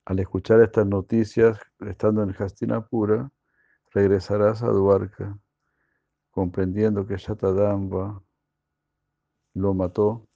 Al 0.05 0.19
escuchar 0.19 0.61
estas 0.61 0.85
noticias, 0.85 1.57
estando 1.79 2.23
en 2.23 2.35
Hastinapura, 2.37 3.31
regresarás 3.91 4.61
a 4.61 4.67
Dwarka, 4.67 5.37
comprendiendo 6.31 7.07
que 7.07 7.15
Shatadamba 7.15 8.21
lo 9.53 9.73
mató, 9.73 10.27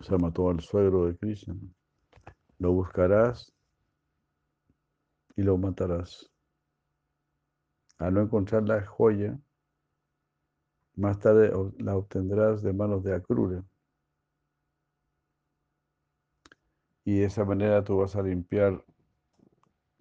o 0.00 0.02
sea, 0.02 0.18
mató 0.18 0.50
al 0.50 0.60
suegro 0.60 1.06
de 1.06 1.16
Krishna. 1.16 1.54
Lo 2.58 2.72
buscarás 2.72 3.52
y 5.36 5.42
lo 5.42 5.56
matarás. 5.56 6.30
Al 7.98 8.14
no 8.14 8.22
encontrar 8.22 8.64
la 8.64 8.84
joya, 8.84 9.38
más 10.96 11.18
tarde 11.18 11.52
la 11.78 11.96
obtendrás 11.96 12.62
de 12.62 12.72
manos 12.72 13.04
de 13.04 13.14
Akrura. 13.14 13.62
Y 17.06 17.20
de 17.20 17.26
esa 17.26 17.44
manera 17.44 17.84
tú 17.84 17.98
vas 17.98 18.16
a 18.16 18.22
limpiar, 18.22 18.84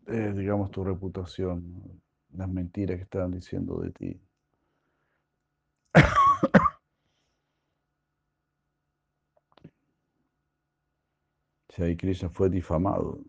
eh, 0.08 0.34
digamos, 0.36 0.72
tu 0.72 0.84
reputación, 0.84 2.02
las 2.34 2.50
mentiras 2.50 2.98
que 2.98 3.04
estaban 3.04 3.32
diciendo 3.32 3.78
de 3.80 3.92
ti. 3.92 4.22
Si 11.70 11.84
ahí 11.84 11.96
Krishna 11.98 12.30
fue 12.30 12.50
difamado, 12.50 13.20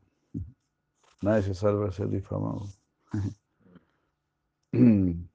nadie 1.20 1.42
se 1.42 1.54
salva 1.54 1.86
de 1.86 1.92
ser 1.92 2.08
difamado. 2.08 2.66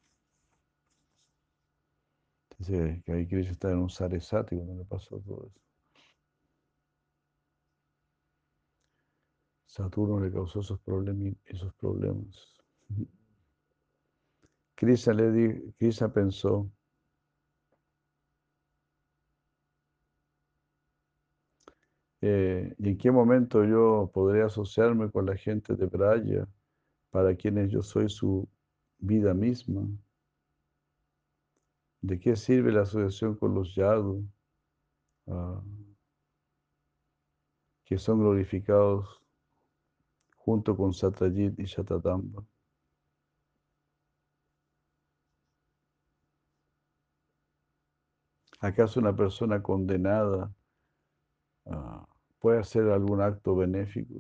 Dice 2.58 3.02
que 3.06 3.12
ahí 3.12 3.28
Krishna 3.28 3.52
está 3.52 3.72
en 3.72 3.80
un 3.80 3.90
saresati 3.90 4.56
cuando 4.56 4.76
le 4.76 4.86
pasó 4.86 5.20
todo 5.20 5.48
eso. 5.48 5.71
Saturno 9.72 10.20
le 10.20 10.30
causó 10.30 10.60
esos, 10.60 10.82
esos 11.46 11.74
problemas. 11.76 12.62
Krishna, 14.76 15.14
le 15.14 15.32
di, 15.32 15.72
pensó, 16.14 16.70
eh, 22.20 22.76
¿y 22.80 22.90
en 22.90 22.98
qué 22.98 23.12
momento 23.12 23.64
yo 23.64 24.12
podré 24.14 24.44
asociarme 24.44 25.10
con 25.10 25.26
la 25.26 25.38
gente 25.38 25.74
de 25.76 25.86
Braya 25.86 26.46
para 27.10 27.34
quienes 27.38 27.72
yo 27.72 27.82
soy 27.82 28.10
su 28.10 28.50
vida 28.98 29.34
misma? 29.34 29.88
¿De 32.02 32.20
qué 32.20 32.36
sirve 32.36 32.74
la 32.74 32.82
asociación 32.82 33.38
con 33.38 33.56
los 33.56 33.74
Yadu, 33.74 34.28
ah, 35.28 35.64
que 37.86 37.98
son 37.98 38.20
glorificados 38.20 39.21
junto 40.46 40.76
con 40.76 40.94
Satrajit 40.94 41.60
y 41.60 41.66
Shatatamba? 41.66 42.44
¿Acaso 48.60 49.00
una 49.00 49.16
persona 49.16 49.62
condenada 49.62 50.54
ah, 51.66 52.08
puede 52.40 52.60
hacer 52.60 52.90
algún 52.90 53.22
acto 53.22 53.56
benéfico? 53.56 54.16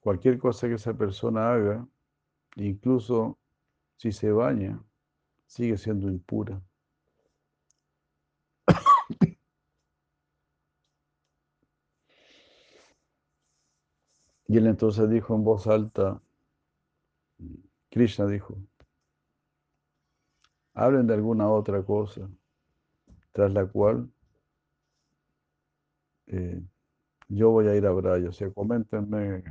Cualquier 0.00 0.38
cosa 0.38 0.66
que 0.66 0.74
esa 0.74 0.94
persona 0.94 1.52
haga, 1.52 1.86
incluso 2.56 3.38
si 3.96 4.12
se 4.12 4.32
baña, 4.32 4.82
sigue 5.46 5.76
siendo 5.76 6.08
impura. 6.08 6.62
Y 14.50 14.56
él 14.56 14.66
entonces 14.66 15.08
dijo 15.08 15.36
en 15.36 15.44
voz 15.44 15.68
alta, 15.68 16.20
Krishna 17.88 18.26
dijo, 18.26 18.56
hablen 20.74 21.06
de 21.06 21.14
alguna 21.14 21.48
otra 21.48 21.84
cosa, 21.84 22.28
tras 23.30 23.52
la 23.52 23.64
cual 23.66 24.10
eh, 26.26 26.60
yo 27.28 27.50
voy 27.50 27.68
a 27.68 27.76
ir 27.76 27.86
a 27.86 27.92
Braya. 27.92 28.28
O 28.28 28.32
sea, 28.32 28.50
coméntenme 28.50 29.44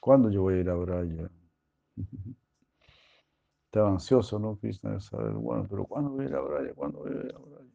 cuándo 0.00 0.30
yo 0.30 0.40
voy 0.40 0.54
a 0.54 0.60
ir 0.60 0.70
a 0.70 0.74
Braya. 0.74 1.30
Estaba 3.66 3.90
ansioso, 3.90 4.38
¿no? 4.38 4.56
Krishna 4.56 4.92
de 4.92 5.00
saber, 5.02 5.34
bueno, 5.34 5.66
pero 5.68 5.84
¿cuándo 5.84 6.12
voy 6.12 6.24
a 6.24 6.28
ir 6.28 6.34
a 6.34 6.40
Braya? 6.40 6.72
¿Cuándo 6.72 7.00
voy 7.00 7.10
a 7.10 7.26
ir 7.26 7.34
a 7.34 7.38
Braya? 7.40 7.70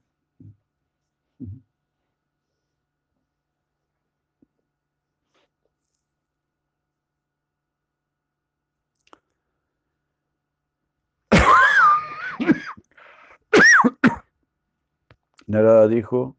Narada 15.49 15.87
dijo, 15.87 16.37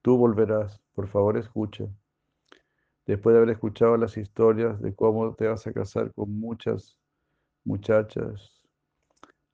tú 0.00 0.16
volverás, 0.16 0.80
por 0.94 1.08
favor 1.08 1.36
escucha. 1.36 1.84
Después 3.04 3.34
de 3.34 3.38
haber 3.38 3.50
escuchado 3.50 3.98
las 3.98 4.16
historias 4.16 4.80
de 4.80 4.94
cómo 4.94 5.34
te 5.34 5.46
vas 5.46 5.66
a 5.66 5.74
casar 5.74 6.10
con 6.14 6.40
muchas 6.40 6.96
muchachas, 7.64 8.62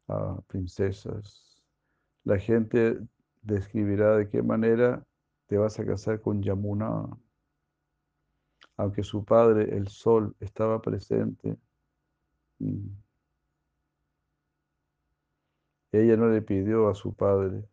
ah, 0.07 0.39
princesas, 0.47 1.61
la 2.23 2.39
gente 2.39 2.97
describirá 3.43 4.19
de 4.19 4.29
qué 4.29 4.41
manera 4.41 5.05
te 5.49 5.59
vas 5.59 5.81
a 5.81 5.85
casar 5.85 6.21
con 6.21 6.41
Yamuna. 6.41 7.09
Aunque 8.77 9.03
su 9.03 9.25
padre, 9.25 9.77
el 9.77 9.89
sol, 9.89 10.37
estaba 10.39 10.81
presente, 10.81 11.57
mm, 12.61 12.87
ella 15.91 16.17
no 16.17 16.29
le 16.29 16.41
pidió 16.41 16.89
a 16.89 16.95
su 16.95 17.13
padre 17.13 17.65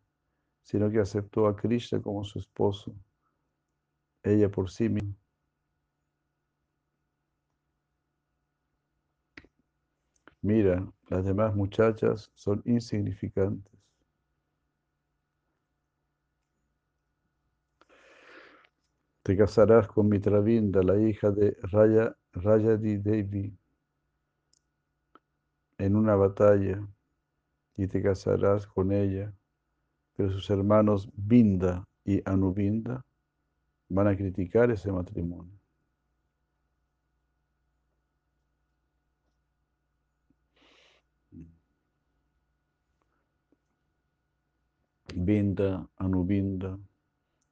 sino 0.63 0.89
que 0.89 0.99
aceptó 0.99 1.47
a 1.47 1.55
Krishna 1.55 2.01
como 2.01 2.23
su 2.23 2.39
esposo, 2.39 2.95
ella 4.23 4.49
por 4.49 4.69
sí 4.71 4.89
misma. 4.89 5.13
Mira, 10.41 10.85
las 11.09 11.23
demás 11.25 11.55
muchachas 11.55 12.31
son 12.33 12.61
insignificantes. 12.65 13.71
Te 19.23 19.37
casarás 19.37 19.87
con 19.87 20.09
Mitravinda, 20.09 20.83
la 20.83 20.97
hija 20.97 21.31
de 21.31 21.55
Raya, 21.61 22.15
Rayadi 22.33 22.97
Devi, 22.97 23.57
en 25.77 25.95
una 25.95 26.15
batalla, 26.15 26.85
y 27.77 27.87
te 27.87 28.01
casarás 28.01 28.67
con 28.67 28.91
ella 28.91 29.33
pero 30.15 30.31
sus 30.31 30.49
hermanos 30.49 31.09
Binda 31.15 31.87
y 32.05 32.21
Anubinda 32.29 33.05
van 33.89 34.07
a 34.07 34.15
criticar 34.15 34.71
ese 34.71 34.91
matrimonio. 34.91 35.51
Binda, 45.15 45.87
Anubinda 45.97 46.77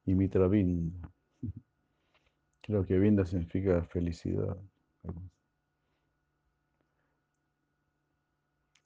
y 0.04 0.14
Mitravinda. 0.14 1.10
Creo 2.60 2.84
que 2.84 2.98
Binda 2.98 3.24
significa 3.24 3.84
felicidad. 3.84 4.56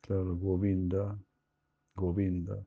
Claro, 0.00 0.36
Govinda, 0.36 1.18
Govinda 1.94 2.64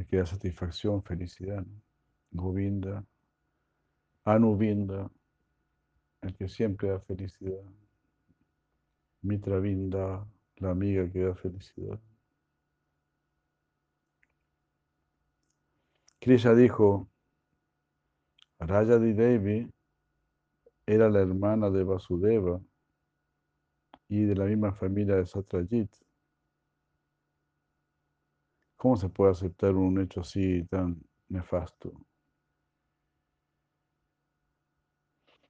me 0.00 0.06
queda 0.06 0.24
satisfacción, 0.24 1.02
felicidad. 1.02 1.62
Govinda, 2.30 3.04
Anuvinda, 4.24 5.10
el 6.22 6.34
que 6.36 6.48
siempre 6.48 6.88
da 6.88 7.00
felicidad. 7.00 7.62
Mitravinda, 9.20 10.26
la 10.56 10.70
amiga 10.70 11.06
que 11.12 11.24
da 11.24 11.34
felicidad. 11.34 12.00
Krishna 16.18 16.54
dijo, 16.54 17.06
Rajadi 18.58 19.12
Devi 19.12 19.70
era 20.86 21.10
la 21.10 21.20
hermana 21.20 21.68
de 21.68 21.84
Vasudeva 21.84 22.58
y 24.08 24.24
de 24.24 24.34
la 24.34 24.46
misma 24.46 24.72
familia 24.72 25.16
de 25.16 25.26
Satrajit. 25.26 25.94
¿Cómo 28.80 28.96
se 28.96 29.10
puede 29.10 29.32
aceptar 29.32 29.74
un 29.76 30.00
hecho 30.00 30.22
así 30.22 30.64
tan 30.70 30.98
nefasto? 31.28 31.92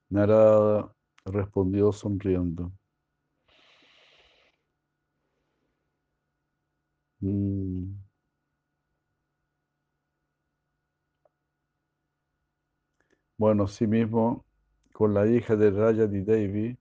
Narada 0.08 0.92
respondió 1.26 1.92
sonriendo. 1.92 2.72
Mm. 7.22 7.94
Bueno, 13.38 13.68
sí 13.68 13.86
mismo, 13.86 14.44
con 14.92 15.14
la 15.14 15.28
hija 15.28 15.54
de 15.54 15.70
Rayadi 15.70 16.22
Devi, 16.22 16.76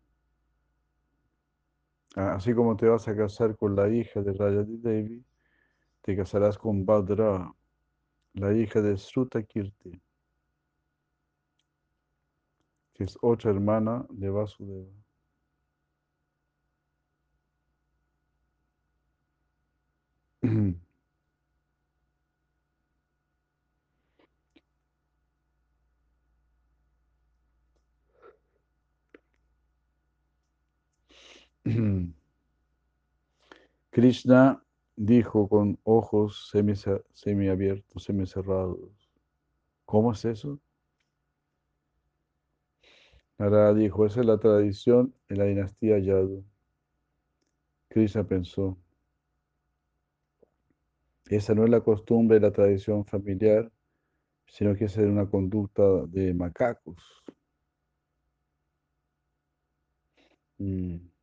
así 2.15 2.55
como 2.55 2.75
te 2.75 2.87
vas 2.87 3.07
a 3.07 3.15
casar 3.15 3.55
con 3.55 3.75
la 3.75 3.87
hija 3.89 4.21
de 4.23 4.33
Rayadi 4.33 4.77
Devi, 4.77 5.23
te 6.01 6.15
casarás 6.15 6.57
con 6.57 6.85
Badra, 6.85 7.53
la 8.33 8.53
hija 8.53 8.81
de 8.81 8.97
Srutakirti, 8.97 10.01
que 12.93 13.03
es 13.03 13.17
otra 13.21 13.51
hermana 13.51 14.05
de 14.09 14.29
Vasudeva. 14.29 14.91
Krishna 33.91 34.63
dijo 34.99 35.47
con 35.47 35.79
ojos 35.83 36.51
semiabiertos, 37.13 38.03
semicerrados. 38.03 39.09
¿Cómo 39.85 40.11
es 40.11 40.25
eso? 40.25 40.59
Narada 43.37 43.73
dijo, 43.73 44.05
esa 44.05 44.19
es 44.19 44.25
la 44.25 44.37
tradición 44.37 45.15
en 45.29 45.37
la 45.37 45.45
dinastía 45.45 45.99
Yadu. 45.99 46.43
Krishna 47.87 48.25
pensó, 48.25 48.77
esa 51.29 51.55
no 51.55 51.63
es 51.63 51.69
la 51.69 51.79
costumbre 51.79 52.41
la 52.41 52.51
tradición 52.51 53.05
familiar, 53.05 53.71
sino 54.47 54.75
que 54.75 54.85
es 54.85 54.97
una 54.97 55.29
conducta 55.29 55.83
de 56.07 56.33
macacos. 56.33 57.23
Mm. 60.59 61.18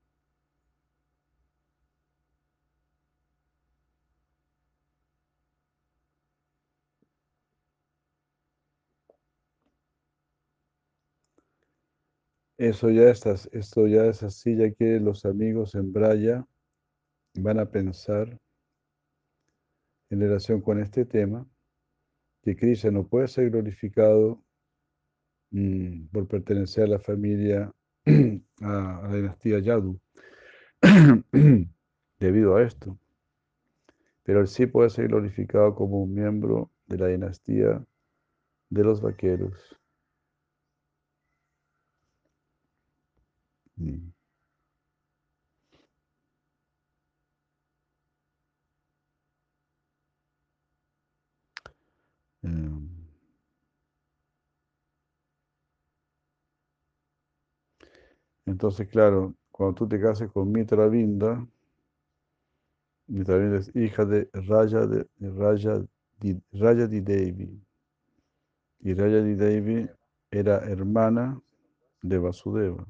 Eso 12.58 12.90
ya 12.90 13.10
es, 13.10 13.26
esto 13.52 13.86
ya 13.86 14.06
es 14.06 14.22
así, 14.22 14.56
ya 14.56 14.70
que 14.72 14.98
los 14.98 15.26
amigos 15.26 15.74
en 15.74 15.92
Braya 15.92 16.46
van 17.34 17.60
a 17.60 17.70
pensar 17.70 18.40
en 20.08 20.20
relación 20.20 20.62
con 20.62 20.80
este 20.80 21.04
tema 21.04 21.46
que 22.42 22.56
Krishna 22.56 22.90
no 22.92 23.06
puede 23.06 23.28
ser 23.28 23.50
glorificado 23.50 24.42
mm, 25.50 26.06
por 26.06 26.28
pertenecer 26.28 26.84
a 26.84 26.88
la 26.88 26.98
familia, 26.98 27.72
a, 28.62 29.00
la 29.02 29.16
dinastía 29.16 29.58
Yadu, 29.58 30.00
debido 32.18 32.56
a 32.56 32.62
esto. 32.62 32.98
Pero 34.22 34.40
él 34.40 34.48
sí 34.48 34.66
puede 34.66 34.90
ser 34.90 35.08
glorificado 35.08 35.74
como 35.74 36.02
un 36.02 36.14
miembro 36.14 36.70
de 36.86 36.98
la 36.98 37.08
dinastía 37.08 37.84
de 38.70 38.84
los 38.84 39.00
vaqueros. 39.02 39.76
Mm. 43.80 44.12
Em. 52.44 52.88
Entonces, 58.46 58.88
claro, 58.88 59.34
cuando 59.50 59.74
tú 59.74 59.88
te 59.88 60.00
cases 60.00 60.30
con 60.30 60.50
Mitra 60.50 60.88
Vinda, 60.88 61.46
Mitra 63.08 63.36
Vinda 63.38 63.58
es 63.58 63.74
hija 63.74 64.04
de 64.04 64.28
Raya 64.32 64.86
de 64.86 65.06
Raya 65.20 65.84
Di, 66.20 66.40
Raya 66.52 66.86
Di 66.86 67.00
Devi. 67.00 67.60
Y 68.80 68.94
Raya 68.94 69.22
Di 69.22 69.34
Devi 69.34 69.88
era 70.30 70.58
hermana 70.68 71.40
de 72.02 72.18
Vasudeva. 72.18 72.86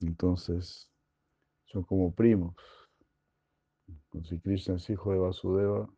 Entonces, 0.00 0.90
son 1.66 1.84
como 1.84 2.14
primos. 2.14 2.54
Si 4.24 4.40
Krishna 4.40 4.76
es 4.76 4.90
hijo 4.90 5.12
de 5.12 5.18
Vasudeva, 5.18 5.88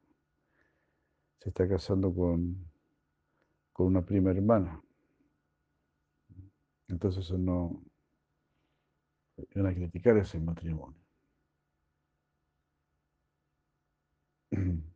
se 1.40 1.49
está 1.51 1.68
casando 1.68 2.14
con, 2.14 2.70
con 3.72 3.86
una 3.86 4.05
prima 4.05 4.30
hermana. 4.30 4.82
Entonces 6.88 7.30
no 7.30 7.82
van 9.55 9.66
a 9.66 9.74
criticar 9.74 10.16
ese 10.16 10.38
matrimonio. 10.40 10.99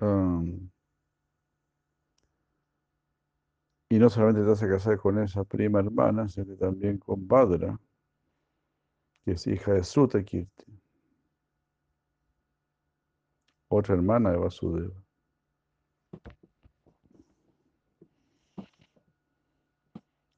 Y 0.00 0.70
no 3.98 4.08
solamente 4.08 4.44
te 4.44 4.64
a 4.64 4.68
casar 4.68 4.98
con 4.98 5.18
esa 5.18 5.44
prima 5.44 5.80
hermana, 5.80 6.28
sino 6.28 6.56
también 6.56 6.98
con 6.98 7.26
Badra, 7.28 7.78
que 9.24 9.32
es 9.32 9.46
hija 9.46 9.72
de 9.74 9.84
Sutakirti, 9.84 10.80
otra 13.68 13.94
hermana 13.94 14.30
de 14.30 14.38
Vasudeva. 14.38 14.94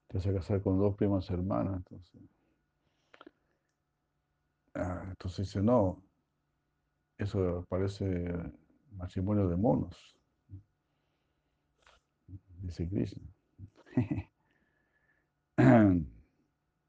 Te 0.08 0.18
a 0.18 0.34
casar 0.34 0.62
con 0.62 0.78
dos 0.78 0.94
primas 0.96 1.30
hermanas, 1.30 1.76
entonces. 1.76 2.20
Ah, 4.74 5.04
entonces 5.08 5.46
dice, 5.46 5.62
no, 5.62 6.02
eso 7.18 7.64
parece 7.68 8.06
matrimonio 8.96 9.48
de 9.48 9.56
monos, 9.56 10.16
dice 12.60 12.88
Krishna. 12.88 13.28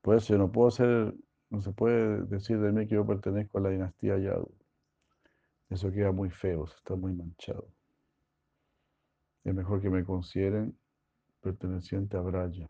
Por 0.01 0.15
eso 0.15 0.33
yo 0.33 0.37
no 0.37 0.51
puedo 0.51 0.69
ser, 0.71 1.13
no 1.49 1.61
se 1.61 1.71
puede 1.71 2.23
decir 2.25 2.59
de 2.59 2.71
mí 2.71 2.87
que 2.87 2.95
yo 2.95 3.05
pertenezco 3.05 3.57
a 3.57 3.61
la 3.61 3.69
dinastía 3.69 4.17
Yadu. 4.17 4.51
Eso 5.69 5.91
queda 5.91 6.11
muy 6.11 6.29
feo, 6.29 6.65
está 6.65 6.95
muy 6.95 7.13
manchado. 7.13 7.67
Es 9.43 9.53
mejor 9.53 9.81
que 9.81 9.89
me 9.89 10.03
consideren 10.03 10.77
perteneciente 11.41 12.15
a 12.17 12.21
Braya. 12.21 12.69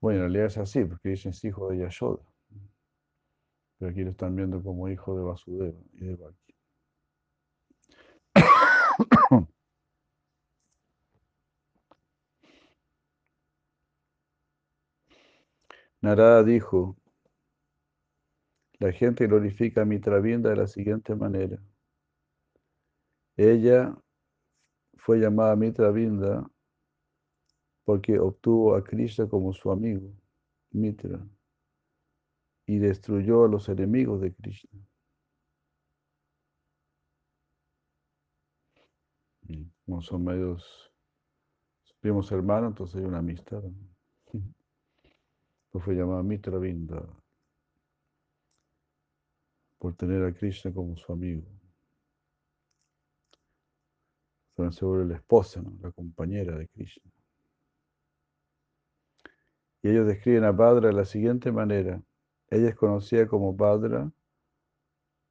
Bueno, 0.00 0.18
en 0.18 0.24
realidad 0.24 0.46
es 0.46 0.58
así, 0.58 0.84
porque 0.84 1.10
Krishna 1.10 1.30
es 1.30 1.44
hijo 1.44 1.68
de 1.70 1.78
Yashoda. 1.78 2.22
Pero 3.78 3.90
aquí 3.90 4.02
lo 4.02 4.10
están 4.10 4.36
viendo 4.36 4.62
como 4.62 4.88
hijo 4.88 5.16
de 5.16 5.24
Vasudeva 5.24 5.80
y 5.94 6.04
de 6.06 6.16
Baki. 6.16 6.45
Narada 16.06 16.44
dijo, 16.44 16.96
la 18.78 18.92
gente 18.92 19.26
glorifica 19.26 19.82
a 19.82 19.84
Mitravinda 19.84 20.50
de 20.50 20.56
la 20.56 20.68
siguiente 20.68 21.16
manera. 21.16 21.60
Ella 23.36 23.92
fue 24.98 25.18
llamada 25.18 25.56
Mitravinda 25.56 26.48
porque 27.82 28.20
obtuvo 28.20 28.76
a 28.76 28.84
Krishna 28.84 29.28
como 29.28 29.52
su 29.52 29.68
amigo, 29.72 30.08
Mitra, 30.70 31.26
y 32.66 32.78
destruyó 32.78 33.46
a 33.46 33.48
los 33.48 33.68
enemigos 33.68 34.20
de 34.20 34.32
Krishna. 34.32 34.80
Como 39.84 40.02
son 40.02 40.22
medios 40.22 40.92
primos 41.98 42.30
hermanos, 42.30 42.68
entonces 42.68 42.94
hay 42.94 43.06
una 43.06 43.18
amistad. 43.18 43.64
Fue 45.80 45.94
llamada 45.94 46.22
Mitra 46.22 46.58
Vinda 46.58 47.02
por 49.78 49.94
tener 49.94 50.24
a 50.24 50.32
Krishna 50.32 50.72
como 50.72 50.96
su 50.96 51.12
amigo. 51.12 51.42
También 54.54 54.72
se 54.72 54.84
vuelve 54.84 55.06
la 55.06 55.16
esposa, 55.16 55.62
la 55.82 55.90
compañera 55.92 56.56
de 56.56 56.66
Krishna. 56.68 57.10
Y 59.82 59.90
ellos 59.90 60.06
describen 60.06 60.44
a 60.44 60.52
Badra 60.52 60.88
de 60.88 60.94
la 60.94 61.04
siguiente 61.04 61.52
manera. 61.52 62.02
Ella 62.48 62.70
es 62.70 62.74
conocida 62.74 63.26
como 63.28 63.54
Badra 63.54 64.10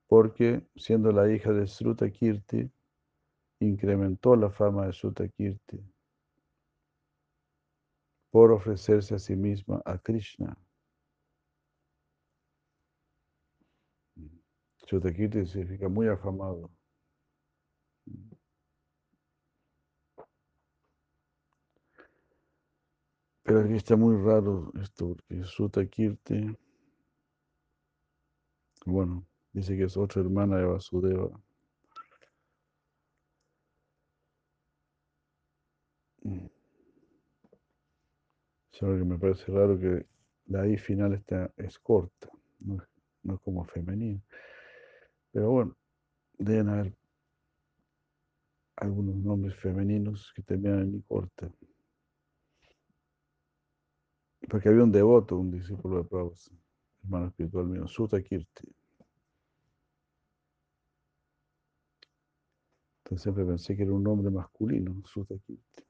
porque, 0.08 0.68
siendo 0.76 1.12
la 1.12 1.32
hija 1.32 1.52
de 1.52 1.66
Sruta 1.66 2.10
Kirti, 2.12 2.70
incrementó 3.60 4.36
la 4.36 4.52
fama 4.52 4.86
de 4.86 4.94
Sruta 4.94 5.28
Kirti 5.28 5.95
por 8.36 8.52
ofrecerse 8.52 9.16
a 9.16 9.18
sí 9.18 9.34
misma 9.34 9.82
a 9.86 9.98
Krishna. 9.98 10.58
Kirti 14.86 15.46
significa 15.46 15.88
muy 15.88 16.10
afamado. 16.10 16.70
Pero 23.44 23.62
aquí 23.62 23.76
está 23.76 23.96
muy 23.96 24.18
raro 24.18 24.70
esto, 24.82 25.16
porque 25.16 25.46
Sutakirti, 25.46 26.58
bueno, 28.86 29.26
dice 29.54 29.78
que 29.78 29.86
es 29.86 29.96
otra 29.96 30.22
hermana 30.22 30.58
de 30.58 30.66
Vasudeva. 30.66 31.42
Solo 38.78 38.98
que 38.98 39.06
me 39.06 39.18
parece 39.18 39.50
raro 39.54 39.80
que 39.80 40.06
la 40.48 40.68
I 40.68 40.78
final 40.78 41.14
está, 41.14 41.50
es 41.56 41.80
corta, 41.80 42.30
no, 42.60 42.84
es 43.34 43.40
como 43.40 43.64
femenina. 43.64 44.22
Pero 45.32 45.50
bueno, 45.50 45.78
deben 46.38 46.68
haber 46.68 46.94
algunos 48.76 49.16
nombres 49.16 49.56
femeninos 49.56 50.34
que 50.36 50.42
terminan 50.42 50.82
en 50.82 50.96
I 50.96 51.02
corta. 51.04 51.50
Porque 54.50 54.68
había 54.68 54.84
un 54.84 54.92
devoto, 54.92 55.38
un 55.38 55.52
discípulo 55.52 56.00
de 56.00 56.10
Prabhupada, 56.10 56.60
hermano 57.02 57.28
espiritual 57.28 57.68
mío, 57.68 57.88
Sutta 57.88 58.22
Kirti. 58.22 58.76
Entonces 63.06 63.24
siempre 63.24 63.46
pensé 63.46 63.78
que 63.78 63.84
era 63.84 63.94
un 63.94 64.04
nombre 64.04 64.30
masculino, 64.30 65.02
Sutta 65.06 65.36
Kirti. 65.38 65.86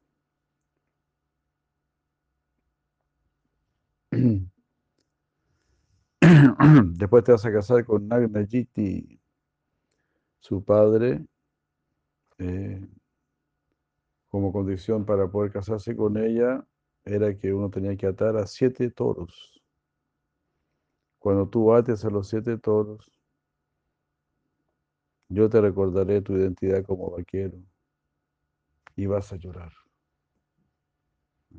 Después 6.97 7.23
te 7.23 7.31
vas 7.31 7.45
a 7.45 7.51
casar 7.51 7.85
con 7.85 8.07
Nagnajiti, 8.07 9.19
su 10.39 10.63
padre, 10.63 11.25
eh, 12.37 12.87
como 14.29 14.51
condición 14.51 15.05
para 15.05 15.27
poder 15.29 15.51
casarse 15.51 15.95
con 15.95 16.17
ella, 16.17 16.65
era 17.03 17.37
que 17.37 17.53
uno 17.53 17.69
tenía 17.69 17.95
que 17.95 18.07
atar 18.07 18.35
a 18.37 18.47
siete 18.47 18.89
toros. 18.89 19.61
Cuando 21.19 21.47
tú 21.47 21.73
ates 21.73 22.03
a 22.05 22.09
los 22.09 22.27
siete 22.27 22.57
toros, 22.57 23.11
yo 25.29 25.49
te 25.49 25.61
recordaré 25.61 26.21
tu 26.21 26.33
identidad 26.33 26.83
como 26.83 27.11
vaquero 27.11 27.57
y 28.95 29.05
vas 29.05 29.31
a 29.33 29.37
llorar. 29.37 29.71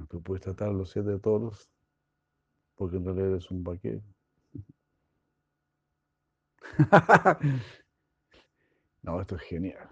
Tú 0.09 0.23
puedes 0.23 0.47
atar 0.47 0.73
los 0.73 0.91
siete 0.91 1.19
toros 1.19 1.71
porque 2.77 2.97
en 2.99 3.05
realidad 3.05 3.31
eres 3.31 3.51
un 3.51 3.64
vaquero. 3.64 4.03
no, 9.03 9.20
esto 9.20 9.37
es 9.37 9.43
genial. 9.43 9.89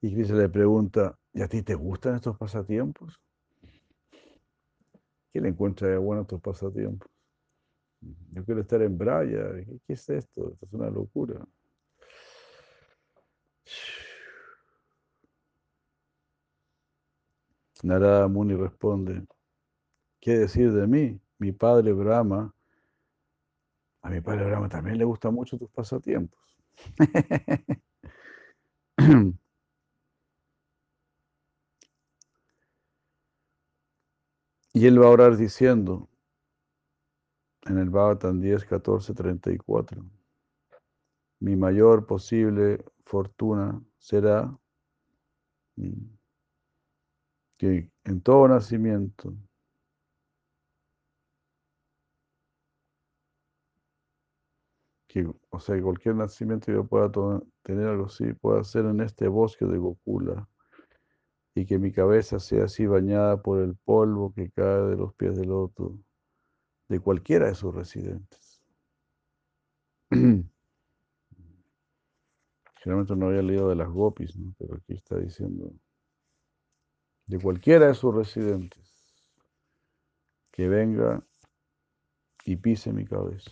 Y 0.00 0.14
Cris 0.14 0.30
le 0.30 0.48
pregunta, 0.48 1.18
¿y 1.32 1.42
a 1.42 1.48
ti 1.48 1.62
te 1.62 1.74
gustan 1.74 2.14
estos 2.14 2.36
pasatiempos? 2.38 3.20
¿Quién 5.32 5.46
encuentra 5.46 5.98
bueno 5.98 6.22
estos 6.22 6.40
pasatiempos? 6.40 7.08
Yo 8.32 8.44
quiero 8.44 8.60
estar 8.60 8.80
en 8.82 8.96
Braya. 8.96 9.52
¿Qué, 9.86 9.92
es 9.92 10.08
esto? 10.08 10.52
Esto 10.52 10.66
es 10.66 10.72
una 10.72 10.88
locura. 10.90 11.44
Narada 17.82 18.28
Muni 18.28 18.54
responde, 18.54 19.24
¿qué 20.20 20.38
decir 20.38 20.72
de 20.72 20.86
mí? 20.86 21.20
Mi 21.38 21.52
padre 21.52 21.92
Brahma 21.92 22.52
A 24.02 24.10
mi 24.10 24.20
padre 24.20 24.44
Brahma 24.46 24.68
también 24.68 24.98
le 24.98 25.04
gustan 25.04 25.34
mucho 25.34 25.58
tus 25.58 25.70
pasatiempos. 25.70 26.38
y 34.72 34.86
él 34.86 35.02
va 35.02 35.06
a 35.06 35.10
orar 35.10 35.36
diciendo 35.36 36.08
en 37.62 37.78
el 37.78 37.90
Bhavatan 37.90 38.40
10, 38.40 38.64
14, 38.64 39.12
34, 39.12 40.04
mi 41.40 41.56
mayor 41.56 42.06
posible 42.06 42.84
fortuna 43.04 43.82
será 43.98 44.56
mm, 45.76 46.16
que 47.58 47.90
en 48.04 48.20
todo 48.22 48.48
nacimiento 48.48 49.34
que, 55.24 55.32
o 55.50 55.60
sea, 55.60 55.76
que 55.76 55.82
cualquier 55.82 56.14
nacimiento 56.14 56.72
yo 56.72 56.84
pueda 56.84 57.10
tener 57.62 57.86
algo 57.86 58.06
así, 58.06 58.32
pueda 58.34 58.64
ser 58.64 58.86
en 58.86 59.00
este 59.00 59.28
bosque 59.28 59.64
de 59.64 59.78
Gokula, 59.78 60.48
y 61.54 61.66
que 61.66 61.78
mi 61.78 61.92
cabeza 61.92 62.38
sea 62.38 62.64
así 62.64 62.86
bañada 62.86 63.42
por 63.42 63.60
el 63.60 63.76
polvo 63.76 64.32
que 64.32 64.50
cae 64.50 64.82
de 64.82 64.96
los 64.96 65.14
pies 65.14 65.36
del 65.36 65.48
loto, 65.48 65.98
de 66.88 67.00
cualquiera 67.00 67.48
de 67.48 67.54
sus 67.54 67.74
residentes. 67.74 68.62
Generalmente 70.10 70.50
no 73.16 73.26
había 73.26 73.42
leído 73.42 73.68
de 73.68 73.74
las 73.74 73.88
gopis, 73.88 74.36
¿no? 74.36 74.54
pero 74.56 74.76
aquí 74.76 74.94
está 74.94 75.18
diciendo 75.18 75.72
de 77.26 77.38
cualquiera 77.38 77.88
de 77.88 77.94
sus 77.94 78.14
residentes 78.14 78.88
que 80.50 80.66
venga 80.66 81.22
y 82.44 82.56
pise 82.56 82.92
mi 82.92 83.04
cabeza. 83.04 83.50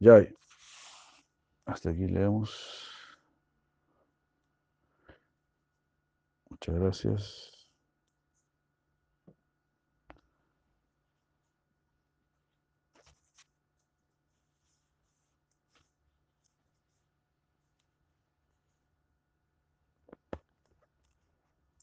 Ya, 0.00 0.24
hasta 1.66 1.90
aquí 1.90 2.06
leemos. 2.06 2.50
Muchas 6.50 6.74
gracias. 6.76 7.52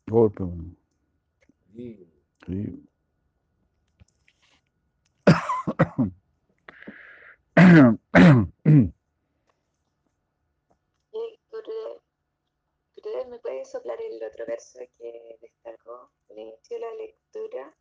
Golpe. 0.07 0.43
Sí. 1.73 2.07
sí. 2.45 2.87
¿me 13.29 13.39
puede 13.39 13.65
soplar 13.65 13.97
el 14.01 14.21
otro 14.23 14.45
verso 14.45 14.79
que 14.97 15.37
destacó 15.41 16.11
al 16.29 16.37
inicio 16.37 16.77
de 16.77 16.81
la 16.81 16.93
lectura, 16.95 17.73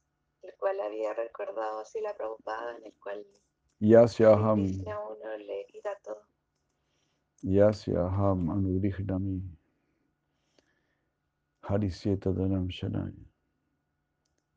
el 0.42 0.54
cual 0.58 0.80
había 0.80 1.12
recordado 1.14 1.80
así 1.80 2.00
la 2.00 2.14
preocupada, 2.14 2.76
en 2.76 2.86
el 2.86 2.94
cual 3.02 3.26
Yasyaham 3.80 4.60
uno 4.60 5.36
le 5.38 5.66
quita 5.66 5.96
todo? 6.02 6.22
Yasyaham 7.42 8.50
anugrihnami 8.50 9.42
Harisyeta 11.62 12.32
Danam 12.32 12.68
Shanay. 12.68 13.14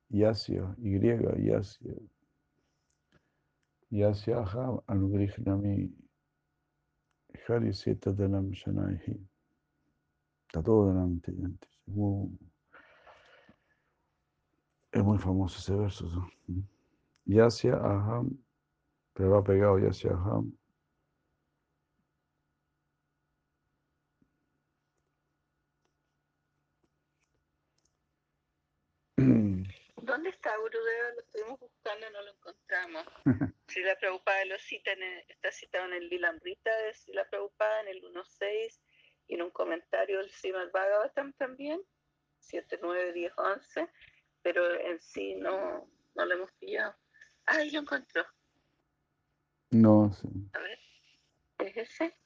Yasya, 0.10 0.76
Y, 0.78 1.00
Yasya. 1.00 1.94
Yasyaham 3.94 4.82
anugrihnami 4.88 5.94
Harisyeta 7.46 8.12
Danam 8.12 8.52
Shanay. 8.52 8.98
Está 10.48 10.64
todo 10.64 10.88
delante. 10.88 11.32
Es 11.32 11.94
muy, 11.94 12.36
es 14.92 15.04
muy 15.04 15.20
famoso 15.20 15.60
ese 15.60 15.76
verso. 15.76 16.08
¿no? 16.08 16.64
Yasya 17.26 17.76
Aham, 17.76 18.32
pero 19.14 19.30
va 19.30 19.44
pegado 19.44 19.78
Yasya 19.78 20.12
Aham. 20.14 20.52
¿Dónde 30.04 30.32
está 30.32 30.58
Gurudeva? 30.58 31.12
Lo 31.16 31.22
estuvimos 31.22 31.60
buscando 31.62 32.10
y 32.10 32.12
no 32.12 32.22
lo 32.24 32.32
encontramos. 32.32 33.06
si 33.70 33.82
la 33.82 33.96
preocupada 33.98 34.44
lo 34.46 34.60
cita, 34.60 34.92
en 34.92 35.02
está 35.30 35.50
citado 35.50 35.86
en 35.86 35.94
el 35.94 36.10
Lilamrita, 36.10 36.72
si 36.94 37.14
la 37.14 37.24
preocupada 37.30 37.82
en 37.82 37.88
el 37.88 38.04
1.6 38.04 38.82
y 39.28 39.36
en 39.36 39.44
un 39.44 39.52
comentario 39.52 40.20
el 40.20 40.30
Srimad 40.30 40.72
Bhagavatam 40.74 41.32
también, 41.34 41.82
7, 42.40 42.80
9, 42.82 43.14
10, 43.14 43.34
11, 43.38 43.90
pero 44.42 44.78
en 44.78 45.00
sí 45.00 45.36
no, 45.36 45.90
no 46.16 46.26
lo 46.26 46.34
hemos 46.34 46.52
pillado. 46.54 46.94
Ah, 47.46 47.56
ahí 47.56 47.72
lo 47.72 47.80
encontró. 47.80 48.26
No, 49.72 50.12
sí. 50.12 50.28
A 50.52 50.60
ver, 50.60 50.80
¿es 51.60 51.78
ese? 51.78 52.18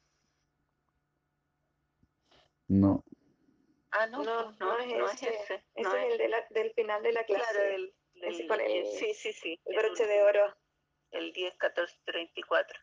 No. 2.68 3.04
Ah, 3.92 4.08
no, 4.08 4.24
no, 4.24 4.52
no, 4.52 4.58
no, 4.60 4.80
es, 4.80 4.98
no 4.98 5.10
ese. 5.10 5.30
es, 5.30 5.42
ese. 5.42 5.64
Ese 5.76 6.06
es, 6.08 6.12
el 6.12 6.18
de 6.18 6.28
la, 6.28 6.46
del 6.50 6.72
final 6.74 7.02
de 7.04 7.14
la 7.14 7.24
clase. 7.24 7.44
Claro, 7.52 7.70
del, 7.70 7.94
del, 8.16 8.48
con 8.48 8.60
el, 8.60 8.86
sí, 8.88 9.14
sí, 9.14 9.34
sí. 9.34 9.60
El 9.66 9.78
broche 9.78 10.06
de 10.06 10.24
oro. 10.24 10.56
El 11.12 11.32
10, 11.32 11.56
14, 11.56 11.96
34. 12.04 12.80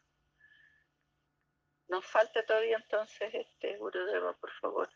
Nos 1.89 2.07
falta 2.07 2.45
todavía 2.47 2.79
entonces 2.79 3.35
este 3.35 3.77
Gurudeva, 3.77 4.33
por 4.39 4.51
favor. 4.53 4.89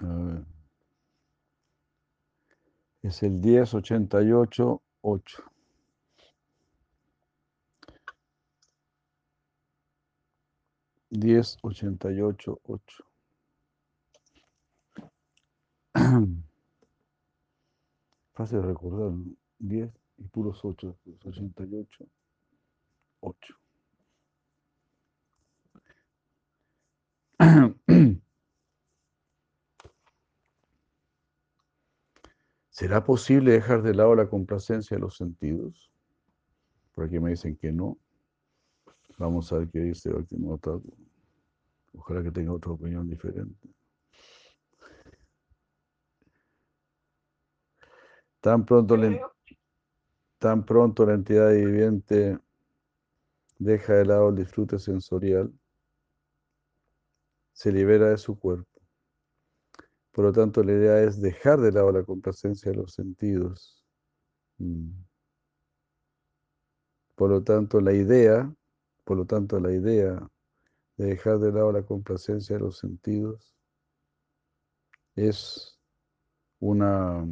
A 0.00 0.06
ver. 0.06 0.44
Es 3.02 3.22
el 3.22 3.32
1088 3.32 4.82
8. 5.02 5.49
Diez 11.10 11.58
ochenta 11.62 12.12
y 12.12 12.20
ocho 12.20 12.60
ocho. 12.64 13.04
Fácil 18.32 18.60
de 18.60 18.66
recordar, 18.66 19.12
diez 19.58 19.90
y 20.18 20.24
puros 20.28 20.64
8, 20.64 20.96
88, 21.24 22.06
8. 23.20 23.54
¿Será 32.70 33.04
posible 33.04 33.52
dejar 33.52 33.82
de 33.82 33.94
lado 33.94 34.14
la 34.14 34.28
complacencia 34.28 34.96
de 34.96 35.00
los 35.00 35.16
sentidos? 35.16 35.90
Por 36.94 37.06
aquí 37.06 37.18
me 37.18 37.30
dicen 37.30 37.56
que 37.56 37.72
no. 37.72 37.98
Vamos 39.20 39.52
a 39.52 39.58
ver 39.58 39.68
qué 39.68 39.80
dice 39.80 40.10
Bhaktivinoda 40.10 40.80
Ojalá 41.92 42.22
que 42.22 42.30
tenga 42.30 42.54
otra 42.54 42.72
opinión 42.72 43.06
diferente. 43.06 43.68
Tan 48.40 48.64
pronto 48.64 48.96
le, 48.96 49.20
Tan 50.38 50.64
pronto 50.64 51.04
la 51.04 51.12
entidad 51.12 51.52
viviente 51.52 52.38
deja 53.58 53.92
de 53.92 54.06
lado 54.06 54.30
el 54.30 54.36
disfrute 54.36 54.78
sensorial, 54.78 55.52
se 57.52 57.70
libera 57.70 58.08
de 58.08 58.16
su 58.16 58.38
cuerpo. 58.38 58.80
Por 60.12 60.24
lo 60.24 60.32
tanto, 60.32 60.64
la 60.64 60.72
idea 60.72 61.02
es 61.02 61.20
dejar 61.20 61.60
de 61.60 61.72
lado 61.72 61.92
la 61.92 62.04
complacencia 62.04 62.70
de 62.70 62.78
los 62.78 62.94
sentidos. 62.94 63.84
Mm. 64.56 64.92
Por 67.16 67.28
lo 67.28 67.42
tanto, 67.42 67.82
la 67.82 67.92
idea, 67.92 68.50
por 69.04 69.16
lo 69.16 69.24
tanto, 69.24 69.58
la 69.60 69.72
idea 69.72 70.28
de 70.96 71.06
dejar 71.06 71.38
de 71.38 71.52
lado 71.52 71.72
la 71.72 71.82
complacencia 71.82 72.56
de 72.56 72.62
los 72.62 72.78
sentidos 72.78 73.54
es 75.16 75.78
una 76.58 77.26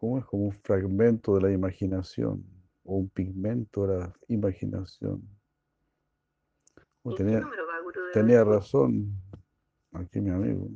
¿Cómo 0.00 0.18
es 0.18 0.24
como 0.24 0.44
un 0.44 0.52
fragmento 0.52 1.34
de 1.34 1.42
la 1.42 1.52
imaginación 1.52 2.42
o 2.84 2.96
un 2.96 3.10
pigmento 3.10 3.86
de 3.86 3.98
la 3.98 4.12
imaginación. 4.28 5.22
tenía, 7.18 7.42
tenía 8.14 8.42
razón 8.42 9.12
aquí 9.92 10.22
mi 10.22 10.30
amigo, 10.30 10.70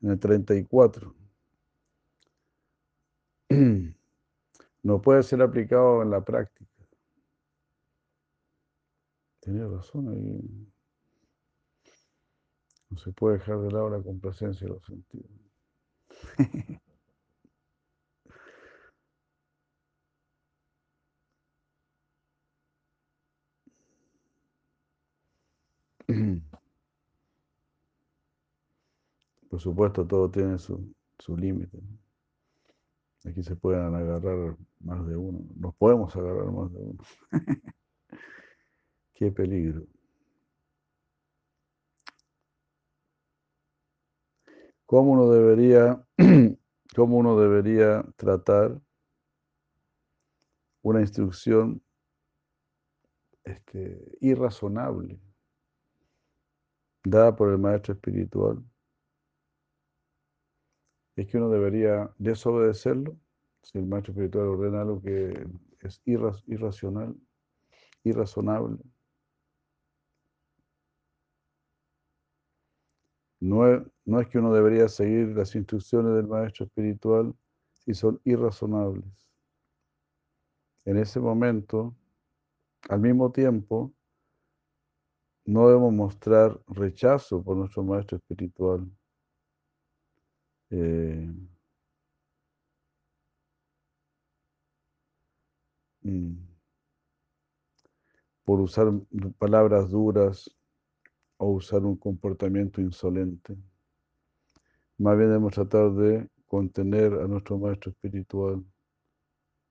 en 0.00 0.10
el 0.10 0.18
34. 0.18 1.14
No 4.82 5.02
puede 5.02 5.22
ser 5.22 5.42
aplicado 5.42 6.02
en 6.02 6.08
la 6.08 6.24
práctica. 6.24 6.49
Tenía 9.50 9.66
razón 9.66 10.08
ahí. 10.10 10.70
No 12.88 12.96
se 12.98 13.10
puede 13.10 13.38
dejar 13.38 13.58
de 13.58 13.72
lado 13.72 13.90
la 13.90 14.00
complacencia 14.00 14.64
de 14.64 14.74
los 14.74 14.86
sentidos. 14.86 15.28
Por 29.50 29.60
supuesto, 29.60 30.06
todo 30.06 30.30
tiene 30.30 30.58
su, 30.58 30.94
su 31.18 31.36
límite. 31.36 31.76
Aquí 33.24 33.42
se 33.42 33.56
pueden 33.56 33.96
agarrar 33.96 34.56
más 34.78 35.04
de 35.08 35.16
uno. 35.16 35.40
Nos 35.56 35.74
podemos 35.74 36.14
agarrar 36.14 36.52
más 36.52 36.72
de 36.72 36.78
uno. 36.78 37.02
Qué 39.20 39.30
peligro. 39.30 39.86
¿Cómo 44.86 45.12
uno 45.12 45.30
debería, 45.30 46.02
cómo 46.96 47.18
uno 47.18 47.38
debería 47.38 48.02
tratar 48.16 48.80
una 50.80 51.02
instrucción 51.02 51.82
este, 53.44 54.16
irrazonable 54.22 55.20
dada 57.04 57.36
por 57.36 57.50
el 57.50 57.58
maestro 57.58 57.92
espiritual? 57.92 58.64
es 61.16 61.26
que 61.26 61.36
uno 61.36 61.50
debería 61.50 62.10
desobedecerlo 62.16 63.18
si 63.62 63.76
el 63.76 63.84
maestro 63.84 64.12
espiritual 64.14 64.46
ordena 64.46 64.80
algo 64.80 65.02
que 65.02 65.46
es 65.80 66.00
irracional, 66.06 67.14
irrazonable. 68.02 68.78
No 73.40 73.84
no 74.04 74.20
es 74.20 74.28
que 74.28 74.38
uno 74.38 74.52
debería 74.52 74.88
seguir 74.88 75.28
las 75.28 75.54
instrucciones 75.54 76.14
del 76.14 76.26
maestro 76.26 76.66
espiritual 76.66 77.34
si 77.72 77.94
son 77.94 78.20
irrazonables. 78.24 79.28
En 80.84 80.96
ese 80.98 81.20
momento, 81.20 81.94
al 82.88 83.00
mismo 83.00 83.30
tiempo, 83.32 83.94
no 85.46 85.68
debemos 85.68 85.92
mostrar 85.92 86.60
rechazo 86.68 87.42
por 87.42 87.56
nuestro 87.56 87.82
maestro 87.82 88.18
espiritual 88.18 88.90
eh, 90.70 91.32
mm, 96.02 96.34
por 98.44 98.60
usar 98.60 98.92
palabras 99.38 99.90
duras 99.90 100.50
o 101.40 101.50
usar 101.50 101.84
un 101.84 101.96
comportamiento 101.96 102.80
insolente. 102.80 103.56
Más 104.98 105.16
bien 105.16 105.28
debemos 105.30 105.54
tratar 105.54 105.90
de 105.92 106.28
contener 106.46 107.14
a 107.14 107.26
nuestro 107.26 107.58
maestro 107.58 107.90
espiritual. 107.92 108.64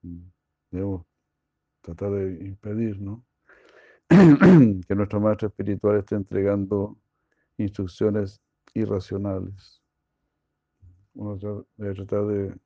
Mm, 0.02 0.30
debemos 0.70 1.06
tratar 1.80 2.10
de 2.12 2.46
impedir, 2.46 3.00
¿no? 3.00 3.24
que 4.08 4.94
nuestro 4.94 5.20
maestro 5.20 5.48
espiritual 5.48 5.98
esté 5.98 6.16
entregando 6.16 6.98
instrucciones 7.56 8.40
irracionales 8.74 9.80
uno 11.14 11.36
debe 11.76 11.94
tratar 11.94 12.26
de 12.26 12.56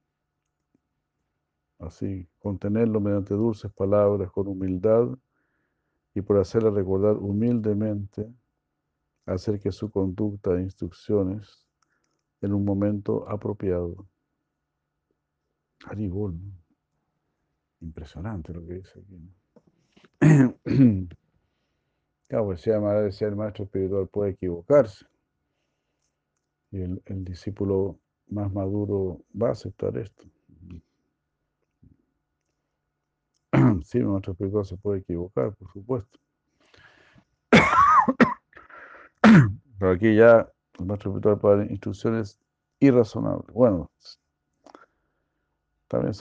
así 1.78 2.28
contenerlo 2.38 3.00
mediante 3.00 3.34
dulces 3.34 3.72
palabras, 3.72 4.30
con 4.30 4.46
humildad 4.48 5.08
y 6.14 6.20
por 6.20 6.38
hacerle 6.38 6.70
recordar 6.70 7.16
humildemente, 7.16 8.32
hacer 9.26 9.60
que 9.60 9.72
su 9.72 9.90
conducta 9.90 10.54
e 10.54 10.62
instrucciones 10.62 11.66
en 12.40 12.52
un 12.52 12.64
momento 12.64 13.28
apropiado. 13.28 14.06
Haribol, 15.86 16.38
impresionante 17.80 18.52
lo 18.52 18.66
que 18.66 18.74
dice 18.74 19.00
aquí. 19.00 19.18
claro, 22.28 22.44
pues 22.46 22.64
decía 22.64 23.28
el 23.28 23.36
maestro 23.36 23.64
espiritual 23.64 24.08
puede 24.08 24.32
equivocarse. 24.32 25.06
Y 26.70 26.80
el, 26.82 27.02
el 27.06 27.24
discípulo 27.24 27.98
más 28.28 28.52
maduro 28.52 29.24
va 29.40 29.48
a 29.48 29.52
aceptar 29.52 29.96
esto. 29.98 30.24
Sí, 33.84 33.98
nuestro 34.00 34.32
espiritual 34.32 34.64
se 34.64 34.76
puede 34.76 35.00
equivocar, 35.00 35.54
por 35.54 35.70
supuesto. 35.70 36.18
Pero 39.84 39.96
aquí 39.96 40.16
ya 40.16 40.50
nuestro 40.78 41.10
espiritual 41.10 41.38
puede 41.38 41.56
dar 41.58 41.70
instrucciones 41.70 42.40
irrazonables. 42.80 43.52
Bueno, 43.52 43.90
también 45.88 46.14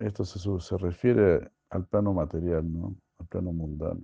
esto 0.00 0.24
se, 0.26 0.76
refiere 0.76 1.50
al 1.70 1.86
plano 1.86 2.12
material, 2.12 2.70
¿no? 2.70 2.94
Al 3.16 3.26
plano 3.26 3.54
mundano. 3.54 4.02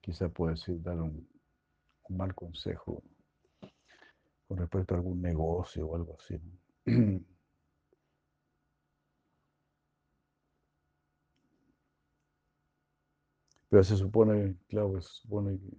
Quizá 0.00 0.30
puede 0.30 0.54
decir 0.54 0.80
dar 0.80 0.98
un 0.98 1.28
mal 2.08 2.34
consejo 2.34 3.02
con 4.48 4.56
respecto 4.56 4.94
a 4.94 4.96
algún 4.96 5.20
negocio 5.20 5.88
o 5.88 5.94
algo 5.94 6.16
así. 6.18 6.40
Pero 13.72 13.84
se 13.84 13.96
supone, 13.96 14.58
claro, 14.68 15.00
se 15.00 15.08
supone 15.08 15.58
que 15.58 15.70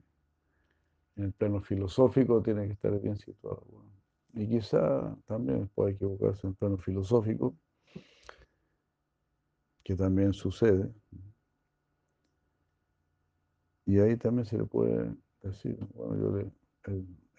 en 1.16 1.26
el 1.26 1.32
plano 1.32 1.62
filosófico 1.62 2.42
tiene 2.42 2.66
que 2.66 2.74
estar 2.74 3.00
bien 3.00 3.16
situado. 3.18 3.68
Y 4.34 4.48
quizá 4.48 5.16
también 5.28 5.68
puede 5.76 5.92
equivocarse 5.92 6.48
en 6.48 6.54
el 6.54 6.56
plano 6.56 6.78
filosófico, 6.80 7.56
que 9.84 9.96
también 9.96 10.34
sucede. 10.34 10.92
Y 13.86 14.00
ahí 14.00 14.18
también 14.18 14.48
se 14.48 14.58
le 14.58 14.66
puede 14.66 15.16
decir, 15.44 15.78
bueno, 15.94 16.18
yo 16.18 16.36
le, 16.36 16.52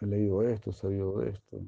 he 0.03 0.07
leído 0.07 0.41
esto, 0.45 0.71
he 0.71 0.73
sabido 0.73 1.19
de 1.19 1.31
esto. 1.31 1.61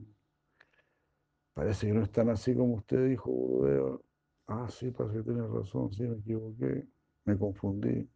Parece 1.55 1.89
que 1.89 1.93
no 1.93 2.05
están 2.05 2.29
así 2.29 2.55
como 2.55 2.75
usted 2.75 3.05
dijo, 3.09 4.01
Ah, 4.47 4.69
sí, 4.71 4.93
parece 4.93 5.17
que 5.17 5.25
tiene 5.25 5.45
razón, 5.49 5.93
sí, 5.93 6.05
me 6.05 6.19
equivoqué, 6.19 6.87
me 7.25 7.37
confundí. 7.37 8.09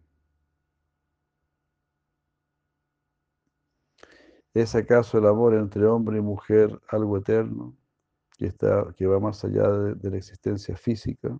¿Es 4.54 4.74
acaso 4.76 5.20
el 5.20 5.28
amor 5.28 5.54
entre 5.54 5.86
hombre 5.86 6.18
y 6.18 6.22
mujer 6.22 6.82
algo 6.90 7.18
eterno 7.18 7.78
que, 8.38 8.48
está, 8.48 8.92
que 8.96 9.06
va 9.06 9.20
más 9.20 9.46
allá 9.46 9.70
de 9.72 10.10
la 10.10 10.18
existencia 10.18 10.76
física? 10.76 11.38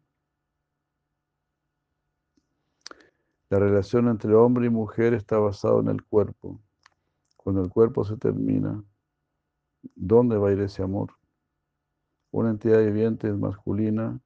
La 3.50 3.60
relación 3.60 4.08
entre 4.10 4.36
hombre 4.36 4.68
y 4.68 4.70
mujer 4.70 5.14
está 5.14 5.40
basada 5.40 5.80
en 5.80 5.88
el 5.88 6.04
cuerpo. 6.04 6.60
Cuando 7.38 7.64
el 7.64 7.70
cuerpo 7.70 8.04
se 8.04 8.18
termina, 8.18 8.84
¿dónde 9.96 10.38
va 10.38 10.50
a 10.50 10.52
ir 10.52 10.60
ese 10.60 10.84
amor? 10.84 11.18
Una 12.30 12.52
entidad 12.52 12.80
viviente 12.80 13.30
es 13.30 13.36
masculina 13.36 14.20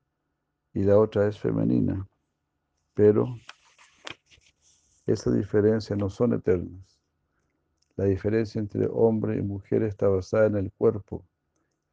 y 0.73 0.83
la 0.83 0.97
otra 0.97 1.27
es 1.27 1.39
femenina, 1.39 2.07
pero 3.01 3.35
esas 5.07 5.33
diferencias 5.35 5.97
no 5.97 6.07
son 6.07 6.33
eternas. 6.33 7.01
La 7.95 8.05
diferencia 8.05 8.59
entre 8.59 8.87
hombre 8.91 9.39
y 9.39 9.41
mujer 9.41 9.81
está 9.81 10.07
basada 10.07 10.45
en 10.45 10.55
el 10.57 10.71
cuerpo, 10.71 11.25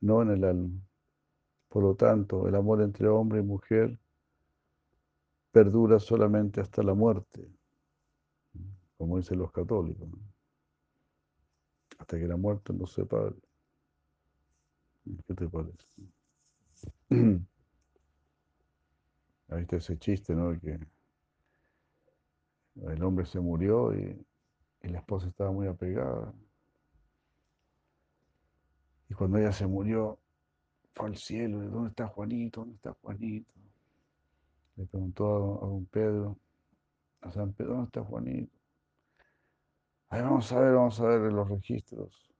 no 0.02 0.20
en 0.20 0.32
el 0.32 0.44
alma. 0.44 0.78
Por 1.70 1.82
lo 1.82 1.94
tanto, 1.94 2.46
el 2.46 2.54
amor 2.54 2.82
entre 2.82 3.08
hombre 3.08 3.40
y 3.40 3.42
mujer 3.42 3.98
perdura 5.50 5.98
solamente 5.98 6.60
hasta 6.60 6.82
la 6.82 6.92
muerte, 6.92 7.48
como 8.98 9.16
dicen 9.16 9.38
los 9.38 9.50
católicos, 9.50 10.10
hasta 11.98 12.18
que 12.18 12.28
la 12.28 12.36
muerte 12.36 12.74
nos 12.74 12.92
separe. 12.92 13.34
¿Qué 15.26 15.32
te 15.32 15.48
parece? 15.48 15.86
Ahí 19.48 19.62
está 19.62 19.76
ese 19.76 19.98
chiste, 19.98 20.34
¿no? 20.34 20.52
El 22.86 23.02
hombre 23.02 23.26
se 23.26 23.40
murió 23.40 23.94
y, 23.94 24.24
la 24.82 25.00
esposa 25.00 25.28
estaba 25.28 25.50
muy 25.50 25.66
apegada. 25.66 26.32
Y 29.10 29.14
cuando 29.14 29.36
ella 29.38 29.52
se 29.52 29.66
murió, 29.66 30.18
fue 30.94 31.08
al 31.08 31.16
cielo, 31.16 31.58
¿dónde 31.68 31.90
está 31.90 32.06
Juanito? 32.06 32.60
¿Dónde 32.60 32.76
está 32.76 32.94
Juanito? 33.02 33.52
Le 34.76 34.86
preguntó 34.86 35.62
a, 35.62 35.66
don 35.66 35.84
Pedro, 35.86 36.38
a 37.20 37.30
San 37.32 37.52
Pedro, 37.52 37.72
¿dónde 37.72 37.86
está 37.86 38.02
Juanito? 38.02 38.56
Ahí 40.08 40.22
vamos 40.22 40.50
a 40.52 40.60
ver, 40.60 40.74
vamos 40.74 40.98
a 41.00 41.06
ver 41.06 41.32
los 41.32 41.48
registros. 41.48 42.30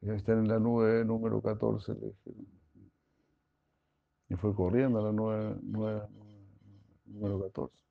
Están 0.00 0.38
en 0.38 0.48
la 0.48 0.58
nube 0.58 1.04
número 1.04 1.42
14, 1.42 1.94
le 1.94 2.14
Y 4.28 4.36
fue 4.36 4.54
corriendo 4.54 5.00
a 5.00 5.02
la 5.02 5.12
nube, 5.12 5.56
número 7.04 7.42
14. 7.42 7.85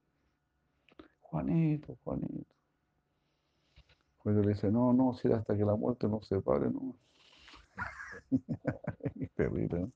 Juanito, 1.35 1.97
Juanito. 2.05 2.55
Pues 4.23 4.37
le 4.37 4.53
dice, 4.53 4.71
no, 4.71 4.93
no, 4.93 5.13
si 5.13 5.29
hasta 5.29 5.57
que 5.57 5.65
la 5.65 5.75
muerte 5.75 6.07
nos 6.07 6.25
separe, 6.25 6.69
no. 6.69 6.95
Terrible, 9.35 9.81
¿no? 9.81 9.91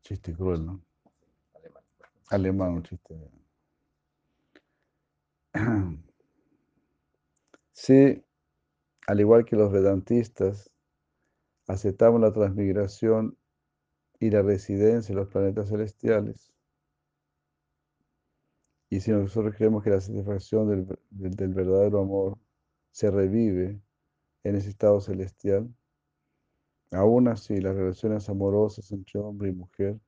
Chiste 0.00 0.32
cruel, 0.32 0.64
¿no? 0.64 0.80
Alemán. 1.54 1.82
Alemán, 2.30 2.70
un 2.72 2.82
chiste. 2.82 3.14
Sí, 7.72 8.24
al 9.06 9.20
igual 9.20 9.44
que 9.44 9.54
los 9.54 9.70
vedantistas, 9.70 10.70
aceptamos 11.66 12.22
la 12.22 12.32
transmigración 12.32 13.36
y 14.18 14.30
la 14.30 14.40
residencia 14.40 15.12
en 15.12 15.18
los 15.18 15.28
planetas 15.28 15.68
celestiales. 15.68 16.55
Y 18.88 19.00
si 19.00 19.10
nosotros 19.10 19.54
creemos 19.56 19.82
que 19.82 19.90
la 19.90 20.00
satisfacción 20.00 20.68
del, 21.10 21.54
verdadero 21.54 22.00
amor 22.00 22.38
se 22.92 23.10
revive 23.10 23.80
en 24.44 24.56
ese 24.56 24.70
estado 24.70 25.00
celestial, 25.00 25.68
aún 26.92 27.28
así 27.28 27.60
las 27.60 27.74
relaciones 27.74 28.28
amorosas 28.28 28.90
entre 28.92 29.20
hombre 29.20 29.48
y 29.50 29.52
mujer 29.52 29.98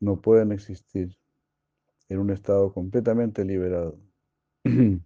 no 0.00 0.20
pueden 0.20 0.52
existir 0.52 1.16
en 2.08 2.18
un 2.18 2.30
estado 2.30 2.72
completamente 2.72 3.44
liberado. 3.44 3.98
Entonces, 4.64 5.02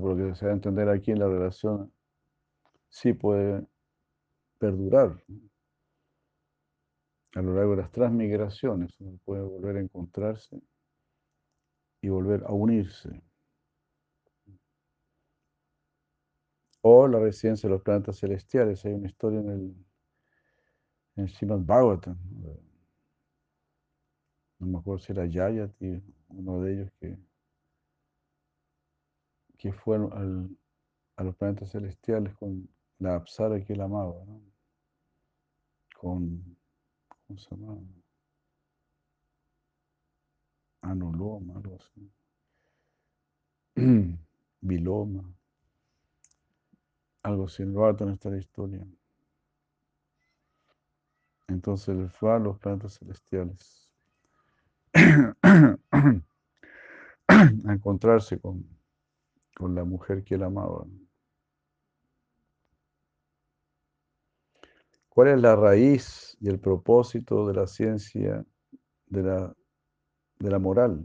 por 0.00 0.16
lo 0.16 0.16
que 0.16 0.34
se 0.34 0.46
va 0.46 0.52
entender 0.52 0.88
aquí, 0.88 1.14
la 1.14 1.28
relación 1.28 1.92
sí 2.88 3.12
puede 3.12 3.66
perdurar 4.58 5.22
a 7.38 7.42
lo 7.42 7.54
largo 7.54 7.72
de 7.72 7.82
las 7.82 7.92
transmigraciones, 7.92 9.00
uno 9.00 9.18
puede 9.24 9.42
volver 9.42 9.76
a 9.76 9.80
encontrarse 9.80 10.60
y 12.02 12.08
volver 12.08 12.42
a 12.44 12.52
unirse. 12.52 13.22
O 16.82 17.06
la 17.06 17.20
residencia 17.20 17.68
de 17.68 17.74
los 17.76 17.82
planetas 17.84 18.18
celestiales. 18.18 18.84
Hay 18.84 18.94
una 18.94 19.06
historia 19.06 19.38
en 19.38 19.48
el, 19.48 19.74
en 21.16 21.28
Srimad 21.28 21.58
Bhagavatam. 21.66 22.16
¿no? 24.60 24.66
Me 24.66 24.78
acuerdo 24.78 25.00
si 25.00 25.10
era 25.10 25.26
Yayati, 25.26 26.00
uno 26.28 26.60
de 26.60 26.72
ellos 26.72 26.92
que, 27.00 27.18
que 29.58 29.72
fue 29.74 29.96
al- 29.96 30.56
a 31.16 31.24
los 31.24 31.36
planetas 31.36 31.72
celestiales 31.72 32.34
con 32.36 32.68
la 33.00 33.16
Apsara 33.16 33.64
que 33.64 33.74
él 33.74 33.82
amaba, 33.82 34.24
¿no? 34.26 34.42
Con, 36.00 36.56
¿cómo 37.28 37.38
se 37.38 37.54
llama? 37.54 37.78
Anuloma, 40.82 41.54
algo 41.56 41.76
así. 41.76 42.10
Viloma. 44.60 45.24
Algo 47.22 47.44
así, 47.44 47.62
en 47.62 47.74
la 48.30 48.38
historia. 48.38 48.84
Entonces 51.48 51.88
él 51.88 52.10
fue 52.10 52.32
a 52.32 52.38
los 52.38 52.58
planetas 52.58 52.98
celestiales 52.98 53.90
a 57.28 57.72
encontrarse 57.72 58.40
con, 58.40 58.66
con 59.56 59.74
la 59.74 59.84
mujer 59.84 60.24
que 60.24 60.36
él 60.36 60.42
amaba. 60.44 60.86
¿Cuál 65.18 65.30
es 65.30 65.40
la 65.40 65.56
raíz 65.56 66.36
y 66.40 66.48
el 66.48 66.60
propósito 66.60 67.48
de 67.48 67.54
la 67.54 67.66
ciencia 67.66 68.46
de 69.06 69.22
la, 69.24 69.52
de 70.38 70.48
la 70.48 70.60
moral? 70.60 71.04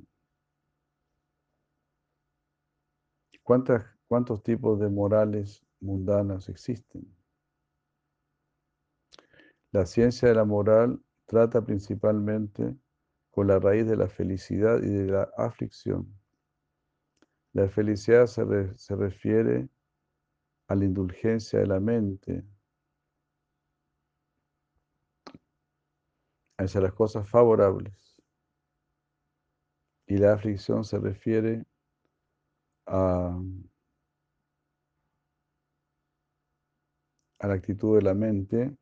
¿Cuántas, 3.42 3.84
¿Cuántos 4.08 4.44
tipos 4.44 4.80
de 4.80 4.88
morales 4.88 5.66
mundanas 5.80 6.48
existen? 6.48 7.12
La 9.72 9.88
ciencia 9.88 10.30
de 10.30 10.36
la 10.36 10.46
moral 10.46 11.02
trata 11.26 11.66
principalmente 11.66 12.78
con 13.32 13.48
la 13.48 13.58
raíz 13.58 13.88
de 13.88 13.98
la 13.98 14.10
felicidad 14.10 14.78
y 14.84 14.90
de 14.90 15.12
la 15.12 15.24
aflicción. 15.38 16.08
La 17.52 17.68
felicidad 17.68 18.28
se, 18.28 18.78
se 18.78 18.96
refiere 18.96 19.70
a 20.68 20.76
la 20.76 20.86
indulgencia 20.86 21.58
de 21.58 21.66
la 21.66 21.80
mente 21.80 22.46
hacia 26.64 26.82
las 26.82 26.94
cosas 26.94 27.30
favorables. 27.30 27.94
Y 30.08 30.18
la 30.18 30.34
aflicción 30.34 30.84
se 30.84 31.00
refiere 31.00 31.64
a, 32.88 33.38
a 37.40 37.48
la 37.48 37.54
actitud 37.54 37.96
de 37.98 38.02
la 38.02 38.14
mente 38.16 38.76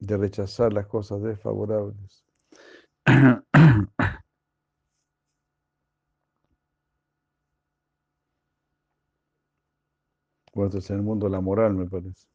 de 0.00 0.16
rechazar 0.16 0.72
las 0.72 0.86
cosas 0.86 1.22
desfavorables. 1.22 2.24
Bueno, 10.52 10.78
es 10.78 10.90
el 10.90 11.00
mundo 11.02 11.26
de 11.26 11.32
la 11.32 11.40
moral, 11.40 11.74
me 11.74 11.86
parece. 11.86 12.26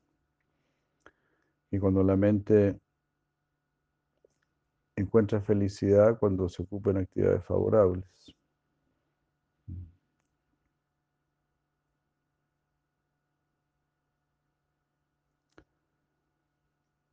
Y 1.72 1.80
cuando 1.80 2.04
la 2.04 2.16
mente 2.16 2.80
encuentra 4.96 5.41
felicidad 5.41 6.20
cuando 6.20 6.50
se 6.50 6.64
ocupa 6.64 6.91
en 6.91 6.98
actividades 6.98 7.46
favorables. 7.46 8.06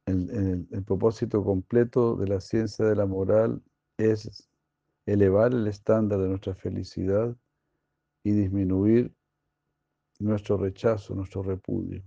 El, 0.07 0.29
el- 0.31 0.69
el 0.73 0.85
propósito 0.85 1.43
completo 1.43 2.15
de 2.17 2.27
la 2.29 2.41
ciencia 2.41 2.85
de 2.85 2.97
la 2.97 3.07
moral 3.07 3.63
es 3.99 4.49
elevar 5.07 5.53
el 5.55 5.67
estándar 5.69 6.21
de 6.21 6.29
nuestra 6.29 6.55
felicidad 6.55 7.37
y 8.25 8.33
disminuir 8.33 9.15
nuestro 10.21 10.57
rechazo, 10.57 11.17
nuestro 11.17 11.43
repudio. 11.43 12.05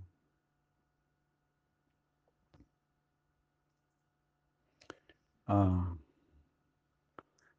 Ah, 5.46 5.96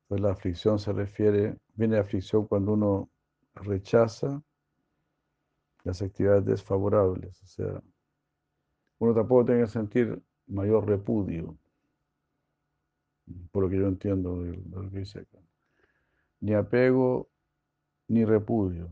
pues 0.07 0.21
la 0.21 0.31
aflicción 0.31 0.79
se 0.79 0.93
refiere, 0.93 1.57
viene 1.75 1.97
aflicción 1.97 2.47
cuando 2.47 2.73
uno 2.73 3.09
rechaza 3.53 4.41
las 5.83 6.01
actividades 6.01 6.45
desfavorables, 6.45 7.41
o 7.43 7.47
sea, 7.47 7.83
uno 8.99 9.13
tampoco 9.13 9.45
tiene 9.45 9.61
que 9.61 9.67
sentir 9.67 10.21
mayor 10.47 10.87
repudio, 10.87 11.57
por 13.51 13.63
lo 13.63 13.69
que 13.69 13.77
yo 13.77 13.87
entiendo 13.87 14.41
de, 14.41 14.57
lo 14.69 14.89
que 14.89 14.99
dice 14.99 15.19
acá. 15.19 15.39
Ni 16.39 16.53
apego 16.53 17.29
ni 18.07 18.25
repudio. 18.25 18.89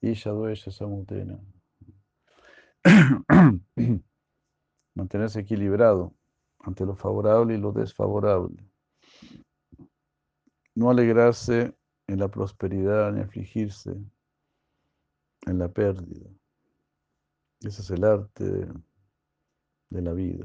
Isha 0.00 0.30
duesha 0.30 0.70
samutena. 0.70 1.40
Mantenerse 4.94 5.40
equilibrado 5.40 6.17
ante 6.68 6.84
lo 6.84 6.94
favorable 6.94 7.54
y 7.54 7.58
lo 7.58 7.72
desfavorable. 7.72 8.62
No 10.74 10.90
alegrarse 10.90 11.74
en 12.06 12.18
la 12.20 12.28
prosperidad 12.28 13.10
ni 13.12 13.20
afligirse 13.20 13.96
en 15.46 15.58
la 15.58 15.68
pérdida. 15.68 16.28
Ese 17.60 17.80
es 17.80 17.90
el 17.90 18.04
arte 18.04 18.44
de, 18.44 20.02
la 20.02 20.12
vida. 20.12 20.44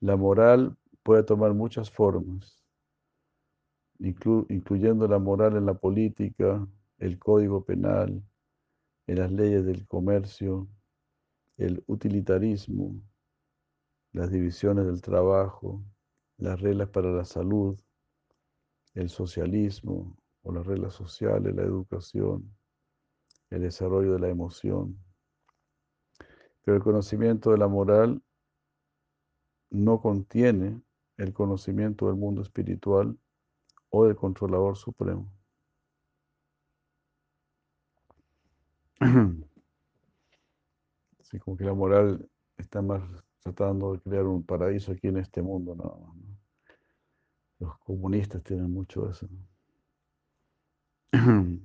La 0.00 0.16
moral 0.16 0.76
puede 1.02 1.24
tomar 1.24 1.54
muchas 1.54 1.90
formas, 1.90 2.62
inclu- 3.98 4.46
incluyendo 4.50 5.08
la 5.08 5.18
moral 5.18 5.56
en 5.56 5.64
la 5.66 5.74
política, 5.74 6.64
el 6.98 7.18
código 7.18 7.64
penal, 7.64 8.22
en 9.06 9.18
las 9.18 9.32
leyes 9.32 9.64
del 9.64 9.86
comercio, 9.88 10.68
el 11.58 11.82
utilitarismo, 11.88 12.94
las 14.12 14.30
divisiones 14.30 14.86
del 14.86 15.02
trabajo, 15.02 15.84
las 16.38 16.60
reglas 16.60 16.88
para 16.88 17.10
la 17.10 17.24
salud, 17.24 17.78
el 18.94 19.10
socialismo 19.10 20.16
o 20.42 20.52
las 20.52 20.66
reglas 20.66 20.94
sociales, 20.94 21.54
la 21.54 21.62
educación, 21.62 22.56
el 23.50 23.62
desarrollo 23.62 24.12
de 24.12 24.20
la 24.20 24.28
emoción. 24.28 24.96
Pero 26.62 26.76
el 26.76 26.82
conocimiento 26.82 27.50
de 27.50 27.58
la 27.58 27.66
moral 27.66 28.22
no 29.70 30.00
contiene 30.00 30.80
el 31.16 31.32
conocimiento 31.32 32.06
del 32.06 32.16
mundo 32.16 32.42
espiritual 32.42 33.18
o 33.90 34.04
del 34.04 34.14
controlador 34.14 34.76
supremo. 34.76 35.32
Así 41.28 41.38
como 41.40 41.58
que 41.58 41.64
la 41.64 41.74
moral 41.74 42.26
está 42.56 42.80
más 42.80 43.02
tratando 43.42 43.92
de 43.92 44.00
crear 44.00 44.24
un 44.24 44.42
paraíso 44.42 44.92
aquí 44.92 45.08
en 45.08 45.18
este 45.18 45.42
mundo 45.42 45.74
nada 45.74 45.94
más. 45.94 46.16
Los 47.58 47.76
comunistas 47.80 48.42
tienen 48.42 48.70
mucho 48.70 49.10
eso. 49.10 49.28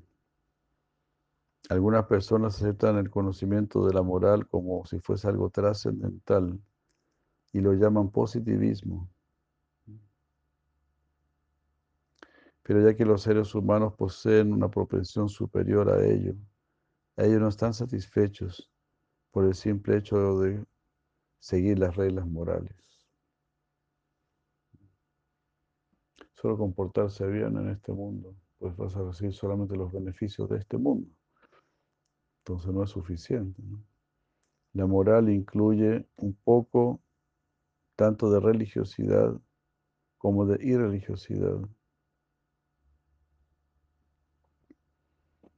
Algunas 1.70 2.05
personas 2.07 2.57
aceptan 2.57 2.97
el 2.97 3.09
conocimiento 3.09 3.88
de 3.88 3.93
la 3.93 4.01
moral 4.01 4.47
como 4.47 4.86
si 4.86 4.99
fuese 4.99 5.30
algo 5.30 5.49
trascendental 5.49 6.59
y 7.53 7.61
lo 7.61 7.72
llaman 7.72 8.09
positivismo. 8.09 9.09
Pero 12.64 12.82
ya 12.82 12.93
que 12.97 13.05
los 13.05 13.22
seres 13.22 13.55
humanos 13.55 13.93
poseen 13.93 14.51
una 14.51 14.70
propensión 14.70 15.30
superior 15.30 15.89
a 15.89 16.05
ello, 16.05 16.36
ellos 17.16 17.39
no 17.39 17.47
están 17.47 17.74
satisfechos 17.74 18.72
por 19.34 19.45
el 19.45 19.55
simple 19.55 19.97
hecho 19.97 20.38
de 20.39 20.63
seguir 21.39 21.79
las 21.79 21.95
reglas 21.95 22.27
morales. 22.27 22.75
Solo 26.36 26.55
comportarse 26.55 27.25
bien 27.25 27.57
en 27.57 27.69
este 27.69 27.91
mundo, 27.91 28.36
pues 28.59 28.77
vas 28.77 28.95
a 28.95 29.01
recibir 29.01 29.34
solamente 29.34 29.75
los 29.75 29.91
beneficios 29.91 30.47
de 30.49 30.59
este 30.59 30.77
mundo. 30.77 31.09
Entonces 32.41 32.71
no 32.71 32.84
es 32.84 32.91
suficiente. 32.91 33.59
La 34.73 34.86
moral 34.86 35.27
incluye 35.29 36.05
un 36.17 36.36
poco 36.36 37.01
tanto 37.95 38.31
de 38.31 38.39
religiosidad 38.39 39.34
como 40.19 40.45
de 40.45 40.63
irreligiosidad. 40.63 41.57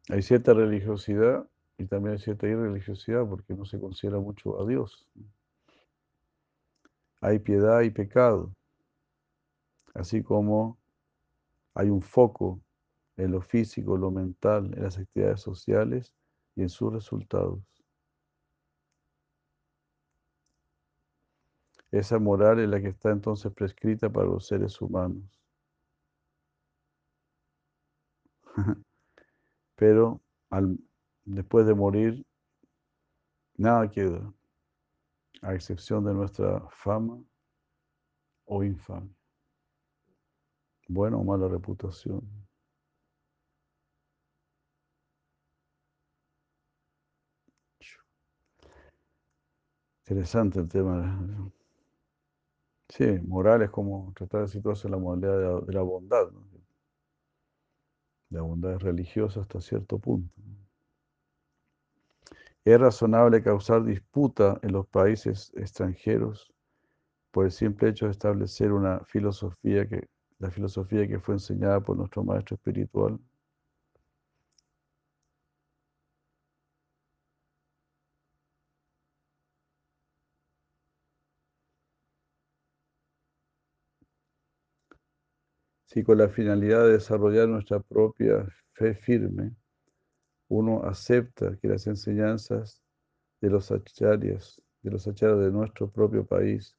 Hay 0.08 0.22
cierta 0.22 0.54
religiosidad 0.54 1.46
y 1.78 1.86
también 1.86 2.14
hay 2.14 2.20
cierta 2.20 2.48
irreligiosidad 2.48 3.28
porque 3.28 3.54
no 3.54 3.66
se 3.66 3.80
considera 3.80 4.20
mucho 4.20 4.62
a 4.62 4.66
Dios. 4.68 5.08
Hay 7.22 7.40
piedad 7.40 7.82
y 7.82 7.90
pecado, 7.90 8.54
así 9.94 10.22
como 10.22 10.78
hay 11.74 11.90
un 11.90 12.02
foco 12.02 12.62
en 13.18 13.32
lo 13.32 13.42
físico, 13.42 13.98
lo 13.98 14.12
mental, 14.12 14.74
en 14.76 14.84
las 14.84 14.98
actividades 14.98 15.42
sociales 15.42 16.14
y 16.56 16.62
en 16.62 16.70
sus 16.70 16.94
resultados. 16.94 17.60
Esa 21.92 22.20
moral 22.20 22.60
es 22.60 22.70
la 22.70 22.82
que 22.82 22.90
está 22.90 23.12
entonces 23.12 23.52
prescrita 23.54 24.10
para 24.10 24.28
los 24.28 24.48
seres 24.48 24.82
humanos. 24.82 25.24
Pero 29.76 30.22
al, 30.50 30.78
después 31.26 31.66
de 31.66 31.74
morir, 31.74 32.26
nada 33.58 33.90
queda, 33.90 34.34
a 35.42 35.54
excepción 35.54 36.04
de 36.06 36.14
nuestra 36.14 36.62
fama 36.70 37.20
o 38.46 38.64
infamia, 38.64 39.14
buena 40.88 41.18
o 41.18 41.24
mala 41.24 41.48
reputación. 41.48 42.22
Interesante 50.08 50.60
el 50.60 50.70
tema. 50.70 51.52
Sí, 52.90 53.06
moral 53.28 53.64
es 53.64 53.70
como 53.72 54.14
tratar 54.16 54.42
de 54.42 54.48
situarse 54.48 54.88
en 54.88 54.92
la 54.92 54.98
modalidad 54.98 55.62
de 55.66 55.74
la, 55.74 55.82
bondad. 55.82 56.30
La 58.30 58.42
bondad 58.42 58.78
religiosa 58.78 59.42
hasta 59.42 59.60
cierto 59.60 59.98
punto. 59.98 60.32
Es 62.66 62.80
razonable 62.80 63.42
causar 63.44 63.86
disputa 63.86 64.60
en 64.64 64.74
los 64.74 64.88
países 64.88 65.54
extranjeros 65.56 66.52
por 67.32 67.46
el 67.46 67.52
simple 67.52 67.90
hecho 67.90 68.06
de 68.06 68.12
establecer 68.14 68.72
una 68.74 69.02
filosofía 69.06 69.88
que, 69.88 70.08
la 70.40 70.52
filosofía 70.52 71.08
que 71.08 71.20
fue 71.20 71.36
enseñada 71.36 71.82
por 71.82 71.98
nuestro 71.98 72.24
maestro 72.24 72.56
espiritual. 72.56 73.20
Si 85.86 86.04
con 86.04 86.18
la 86.20 86.30
finalidad 86.30 86.84
de 86.86 86.94
desarrollar 86.94 87.48
nuestra 87.48 87.80
propia 87.80 88.46
fe 88.74 88.94
firme, 88.94 89.56
uno 90.48 90.84
acepta 90.84 91.58
que 91.58 91.68
las 91.68 91.88
enseñanzas 91.88 92.82
de 93.42 93.50
los 93.50 93.72
acharyas, 93.72 94.62
de 94.82 94.92
los 94.92 95.08
acharyas 95.08 95.40
de 95.40 95.52
nuestro 95.52 95.90
propio 95.90 96.26
país, 96.26 96.76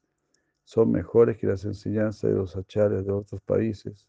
son 0.63 0.91
mejores 0.91 1.37
que 1.37 1.47
las 1.47 1.63
enseñanzas 1.65 2.29
de 2.29 2.37
los 2.37 2.55
acharyas 2.55 3.05
de 3.05 3.11
otros 3.11 3.41
países, 3.41 4.07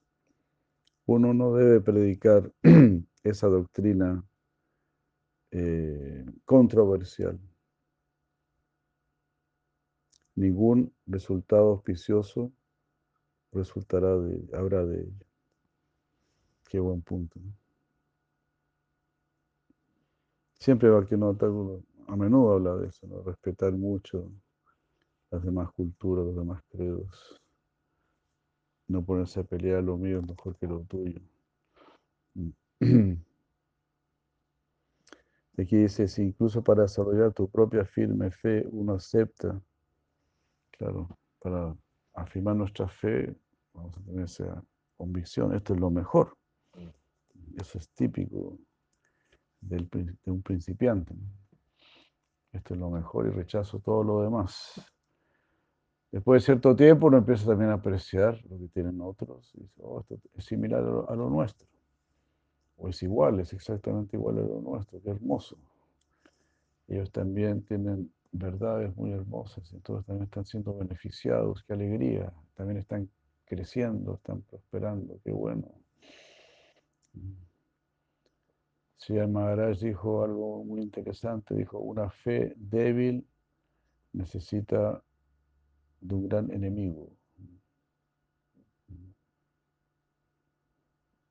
uno 1.06 1.32
no 1.32 1.54
debe 1.54 1.80
predicar 1.80 2.52
esa 3.22 3.46
doctrina 3.46 4.24
eh, 5.50 6.26
controversial. 6.44 7.38
Ningún 10.34 10.92
resultado 11.06 11.70
auspicioso 11.70 12.52
resultará 13.52 14.16
de, 14.16 14.56
habrá 14.56 14.84
de 14.84 15.00
ello. 15.00 15.26
Qué 16.68 16.78
buen 16.78 17.00
punto. 17.00 17.40
Siempre 20.58 20.90
va 20.90 21.06
que 21.06 21.16
no, 21.16 21.36
a 22.08 22.16
menudo 22.16 22.54
habla 22.54 22.74
de 22.76 22.88
eso, 22.88 23.06
¿no? 23.06 23.22
respetar 23.22 23.72
mucho 23.72 24.30
las 25.30 25.44
demás 25.44 25.70
culturas, 25.72 26.24
los 26.26 26.36
demás 26.36 26.62
credos. 26.70 27.40
No 28.88 29.04
ponerse 29.04 29.40
a 29.40 29.44
pelear 29.44 29.84
lo 29.84 29.96
mío 29.96 30.18
es 30.20 30.26
mejor 30.26 30.56
que 30.56 30.66
lo 30.66 30.80
tuyo. 30.80 31.20
Aquí 35.58 35.76
dice, 35.76 36.06
si 36.08 36.22
incluso 36.22 36.62
para 36.62 36.82
desarrollar 36.82 37.32
tu 37.32 37.50
propia 37.50 37.84
firme 37.84 38.30
fe 38.30 38.64
uno 38.70 38.94
acepta, 38.94 39.60
claro, 40.70 41.08
para 41.40 41.76
afirmar 42.14 42.56
nuestra 42.56 42.88
fe, 42.88 43.34
vamos 43.74 43.96
a 43.98 44.00
tener 44.02 44.24
esa 44.24 44.64
convicción, 44.96 45.54
esto 45.54 45.74
es 45.74 45.80
lo 45.80 45.90
mejor. 45.90 46.36
Eso 47.56 47.78
es 47.78 47.88
típico 47.90 48.56
de 49.60 50.30
un 50.30 50.42
principiante. 50.42 51.14
Esto 52.52 52.74
es 52.74 52.80
lo 52.80 52.90
mejor 52.90 53.26
y 53.26 53.30
rechazo 53.30 53.78
todo 53.80 54.02
lo 54.02 54.22
demás. 54.22 54.80
Después 56.10 56.42
de 56.42 56.46
cierto 56.46 56.74
tiempo 56.74 57.06
uno 57.08 57.18
empieza 57.18 57.44
también 57.46 57.70
a 57.70 57.74
apreciar 57.74 58.42
lo 58.48 58.58
que 58.58 58.68
tienen 58.68 59.00
otros 59.00 59.52
y 59.54 59.60
dice, 59.60 59.82
oh, 59.82 60.00
esto 60.00 60.18
es 60.34 60.44
similar 60.44 60.80
a 60.80 61.14
lo, 61.14 61.28
nuestro. 61.28 61.68
O 62.78 62.88
es 62.88 63.02
igual, 63.02 63.40
es 63.40 63.52
exactamente 63.52 64.16
igual 64.16 64.38
a 64.38 64.40
lo 64.40 64.60
nuestro, 64.60 65.02
qué 65.02 65.10
hermoso. 65.10 65.58
Ellos 66.86 67.12
también 67.12 67.62
tienen 67.62 68.10
verdades 68.32 68.96
muy 68.96 69.12
hermosas, 69.12 69.70
entonces 69.74 70.06
también 70.06 70.24
están 70.24 70.46
siendo 70.46 70.74
beneficiados, 70.78 71.62
qué 71.64 71.74
alegría, 71.74 72.32
también 72.54 72.78
están 72.78 73.10
creciendo, 73.44 74.14
están 74.14 74.40
prosperando, 74.42 75.20
qué 75.22 75.32
bueno. 75.32 75.68
Sí, 78.98 79.14
Maharaj 79.14 79.78
dijo 79.80 80.22
algo 80.22 80.62
muy 80.64 80.82
interesante, 80.82 81.54
dijo, 81.54 81.78
una 81.78 82.10
fe 82.10 82.52
débil 82.56 83.26
necesita 84.12 85.02
de 86.00 86.14
un 86.14 86.28
gran 86.28 86.50
enemigo. 86.50 87.10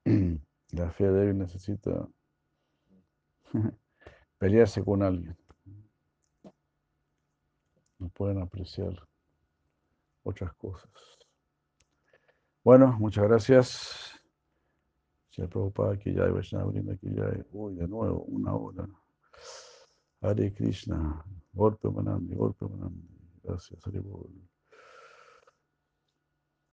La 0.72 0.92
fe 0.92 1.12
débil 1.12 1.38
necesita 1.38 2.08
pelearse 4.40 4.84
con 4.84 5.04
alguien 5.04 5.38
no 8.00 8.10
pueden 8.10 8.42
apreciar 8.42 9.08
otras 10.24 10.54
cosas. 10.54 10.90
Bueno, 12.64 12.96
muchas 13.00 13.24
gracias. 13.24 14.17
Se 15.38 15.48
preocupa 15.48 15.96
que 16.00 16.16
ya 16.16 16.24
hay 16.24 16.32
que 16.98 17.14
ya 17.14 17.26
hay, 17.26 17.44
uy, 17.52 17.76
de 17.76 17.88
nuevo, 17.88 18.24
una 18.24 18.56
hora. 18.56 18.90
Hare 20.22 20.52
Krishna, 20.52 21.24
golpe 21.54 21.92
manandi, 21.92 22.34
golpe 22.34 22.66
manandi. 22.66 23.08
Gracias, 23.44 23.80
Hare 23.86 24.02